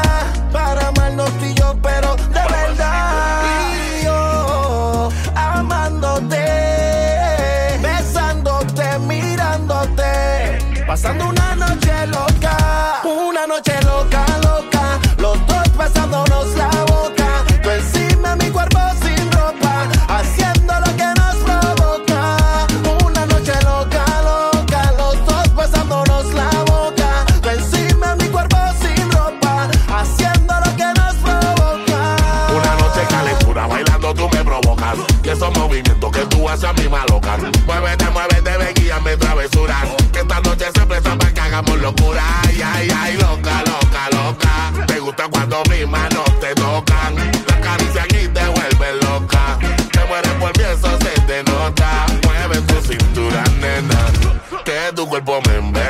esos 35.35 35.57
movimientos 35.57 36.11
que 36.11 36.25
tú 36.27 36.47
hacia 36.47 36.71
mi 36.73 36.87
maloca. 36.87 37.37
Muévete, 37.65 38.05
muévete, 38.11 38.57
ve, 38.57 38.73
guíame 38.73 39.17
travesuras. 39.17 39.83
Que 40.11 40.19
esta 40.19 40.39
noche 40.41 40.65
se 40.73 40.85
presta 40.85 41.17
para 41.17 41.33
que 41.33 41.41
hagamos 41.41 41.77
locura. 41.79 42.23
Ay, 42.43 42.61
ay, 42.63 42.87
ay, 42.97 43.17
loca, 43.17 43.63
loca, 43.65 44.09
loca. 44.11 44.85
Te 44.87 44.99
gusta 44.99 45.27
cuando 45.29 45.61
mis 45.69 45.87
manos 45.87 46.25
te 46.39 46.55
tocan. 46.55 47.15
La 47.47 47.59
caricia 47.59 48.05
y 48.09 48.27
te 48.27 48.47
vuelve 48.47 49.01
loca. 49.01 49.59
Te 49.91 50.05
mueres 50.07 50.31
por 50.39 50.57
mí, 50.57 50.63
eso 50.63 50.97
se 50.99 51.21
te 51.21 51.43
nota. 51.43 52.05
Mueve 52.23 52.61
tu 52.61 52.81
cintura, 52.81 53.43
nena. 53.59 54.05
Que 54.63 54.93
tu 54.95 55.07
cuerpo 55.07 55.41
me 55.47 55.55
envenena. 55.57 55.84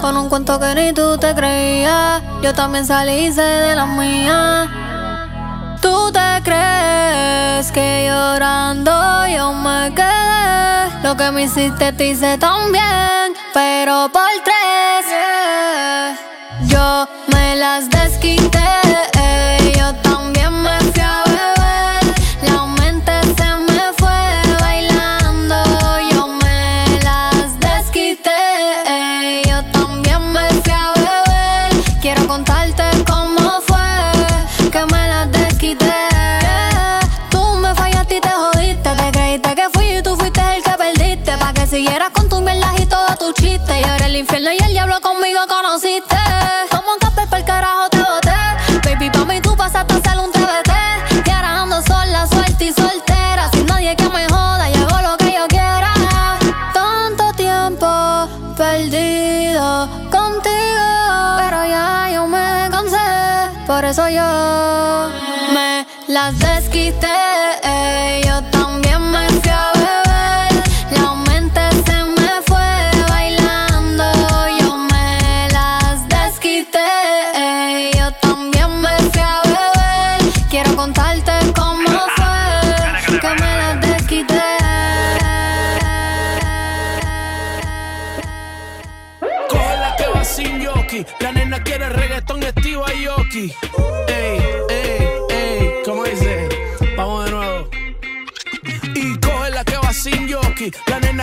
Con 0.00 0.16
un 0.16 0.30
cuento 0.30 0.58
que 0.58 0.74
ni 0.74 0.92
tú 0.94 1.18
te 1.18 1.34
creías 1.34 2.22
Yo 2.42 2.54
también 2.54 2.86
salí 2.86 3.28
de 3.28 3.74
la 3.76 3.84
mía 3.84 5.76
¿Tú 5.82 6.10
te 6.10 6.42
crees 6.42 7.70
que 7.70 8.06
llorando 8.08 9.26
yo 9.26 9.52
me 9.52 9.92
quedé? 9.94 11.02
Lo 11.02 11.16
que 11.18 11.30
me 11.32 11.42
hiciste 11.42 11.92
te 11.92 12.08
hice 12.08 12.38
también 12.38 13.17
yeah 67.28 67.97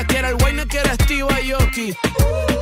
Que 0.04 0.18
era 0.18 0.28
el 0.28 0.36
guay, 0.36 0.54
no 0.54 0.68
que 0.68 0.78
era 0.78 0.94
Steve 0.94 1.22
Aoki. 1.22 2.55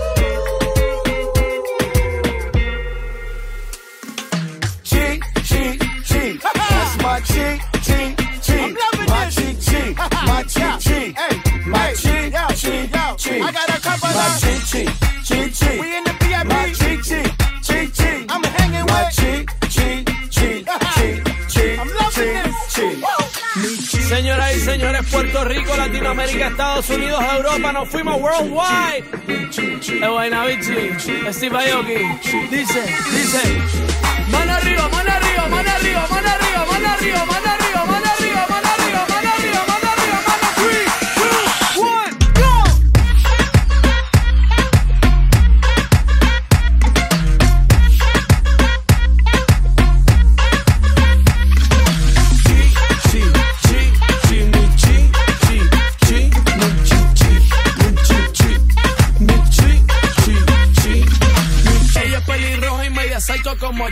Puerto 25.12 25.44
Rico, 25.46 25.76
Latinoamérica, 25.76 26.48
Estados 26.48 26.90
Unidos, 26.90 27.24
Europa, 27.36 27.72
nos 27.72 27.90
fuimos 27.90 28.20
worldwide. 28.20 29.06
El 30.02 30.10
Guaynabichi, 30.10 30.96
Steve 31.32 31.72
Aoki. 31.72 31.94
Dice, 32.50 32.84
dice. 33.12 33.62
Mano 34.30 34.54
arriba, 34.54 34.90
mano 34.90 35.12
arriba, 35.12 35.48
mano 35.48 35.70
arriba, 35.70 36.08
mano 36.10 36.30
arriba, 36.30 36.66
mano 36.72 36.88
arriba, 36.90 37.26
mano 37.26 37.50
arriba, 37.50 37.86
mano 37.86 38.10
arriba, 38.12 38.48
mano 38.48 38.68
arriba, 38.70 38.83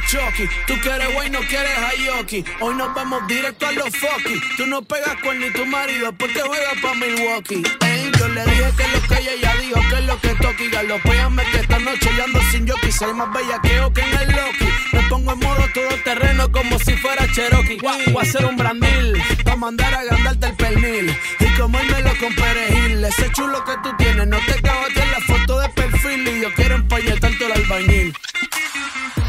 Chucky. 0.07 0.47
Tú 0.67 0.73
quieres 0.81 1.13
güey, 1.13 1.29
no 1.29 1.39
quieres 1.39 1.77
Ayoki. 1.77 2.43
Hoy 2.59 2.75
nos 2.75 2.93
vamos 2.93 3.27
directo 3.27 3.67
a 3.67 3.71
los 3.71 3.89
fucky. 3.89 4.39
Tú 4.57 4.65
no 4.67 4.81
pegas 4.81 5.15
con 5.23 5.39
ni 5.39 5.49
tu 5.51 5.65
marido 5.65 6.11
porque 6.13 6.41
juegas 6.41 6.75
pa' 6.81 6.93
Milwaukee. 6.95 7.63
Ey, 7.81 8.11
yo 8.17 8.27
le 8.27 8.43
dije 8.45 8.71
que 8.77 8.87
lo 8.87 9.01
que 9.07 9.21
ella 9.21 9.31
ya 9.41 9.55
dijo, 9.55 9.79
que 9.89 9.95
es 9.95 10.05
lo 10.05 10.19
que 10.19 10.29
toqui. 10.35 10.69
Galopéame 10.69 11.43
que 11.51 11.57
esta 11.59 11.79
noche 11.79 12.09
yo 12.15 12.23
ando 12.23 12.41
sin 12.51 12.67
jockey. 12.67 12.91
Soy 12.91 13.13
más 13.13 13.31
bella 13.33 13.59
que 13.61 14.01
en 14.01 14.19
el 14.19 14.31
Loki. 14.31 14.65
Me 14.93 15.01
pongo 15.09 15.33
en 15.33 15.39
modo 15.39 15.63
todo 15.73 15.89
terreno 16.03 16.51
como 16.51 16.79
si 16.79 16.93
fuera 16.97 17.25
Cherokee. 17.33 17.77
Voy 17.81 18.17
a 18.17 18.21
hacer 18.21 18.45
un 18.45 18.57
brandil 18.57 19.21
pa' 19.43 19.55
mandar 19.55 19.93
a 19.93 19.99
agrandarte 19.99 20.47
el 20.47 20.55
pernil. 20.55 21.17
Y 21.39 21.45
comérmelo 21.59 22.11
con 22.19 22.33
perejil. 22.35 23.03
Ese 23.05 23.31
chulo 23.31 23.63
que 23.65 23.73
tú 23.83 23.95
tienes, 23.97 24.27
no 24.27 24.37
te 24.45 24.53
acabaste 24.53 25.01
en 25.01 25.11
la 25.11 25.19
foto 25.21 25.59
de 25.59 25.69
perfil. 25.69 26.27
Y 26.27 26.41
yo 26.41 26.53
quiero 26.53 26.75
empañetarte 26.75 27.45
el 27.45 27.51
albañil. 27.51 28.13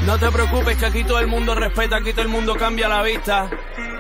No 0.07 0.19
te 0.19 0.31
preocupes 0.31 0.77
que 0.77 0.87
aquí 0.87 1.05
todo 1.05 1.21
el 1.21 1.29
mundo 1.29 1.55
respeta, 1.55 1.97
aquí 1.97 2.13
todo 2.13 2.23
el 2.23 2.29
mundo 2.29 2.57
cambia 2.57 2.89
la 2.89 3.03
vista. 3.03 3.49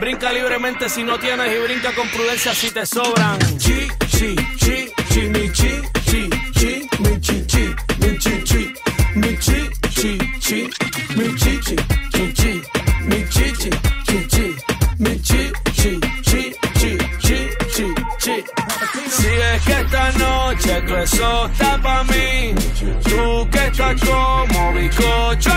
Brinca 0.00 0.32
libremente 0.32 0.88
si 0.88 1.04
no 1.04 1.16
tienes 1.18 1.46
y 1.54 1.62
brinca 1.62 1.92
con 1.92 2.08
prudencia 2.08 2.52
si 2.52 2.70
te 2.72 2.84
sobran. 2.84 3.38
Chi, 3.58 3.88
chi, 4.10 4.34
chi, 4.58 4.92
chi, 5.08 5.20
mi 5.28 5.50
chi, 5.50 5.80
chi, 6.04 6.28
chi, 6.54 6.88
mi 6.98 7.20
chi, 7.20 7.46
chi, 7.46 7.74
mi 7.98 8.18
chi, 8.18 8.42
chi, 8.42 8.74
mi 9.14 9.38
chi, 9.38 9.70
chi, 9.90 10.18
chi, 10.40 10.70
mi 11.14 11.34
chi, 11.36 11.60
chi, 11.60 11.76
chi, 12.10 12.32
chi, 12.32 12.62
mi 13.06 13.24
chi, 13.24 13.52
chi, 13.52 13.70
chi, 14.04 14.26
chi, 14.26 14.56
mi 14.98 15.20
chi, 15.20 15.52
chi, 15.72 16.00
chi, 16.22 16.50
chi, 16.74 16.98
chi, 17.20 17.48
chi, 17.70 17.94
chi. 18.18 18.44
Si 19.08 19.28
es 19.28 19.62
que 19.64 19.80
esta 19.80 20.10
noche 20.18 20.82
tú 20.82 20.94
eso 20.96 21.46
está 21.46 21.78
pa' 21.80 22.02
mí, 22.04 22.54
tú 23.04 23.48
que 23.50 23.66
estás 23.66 24.00
como 24.00 24.72
bicocho 24.72 25.50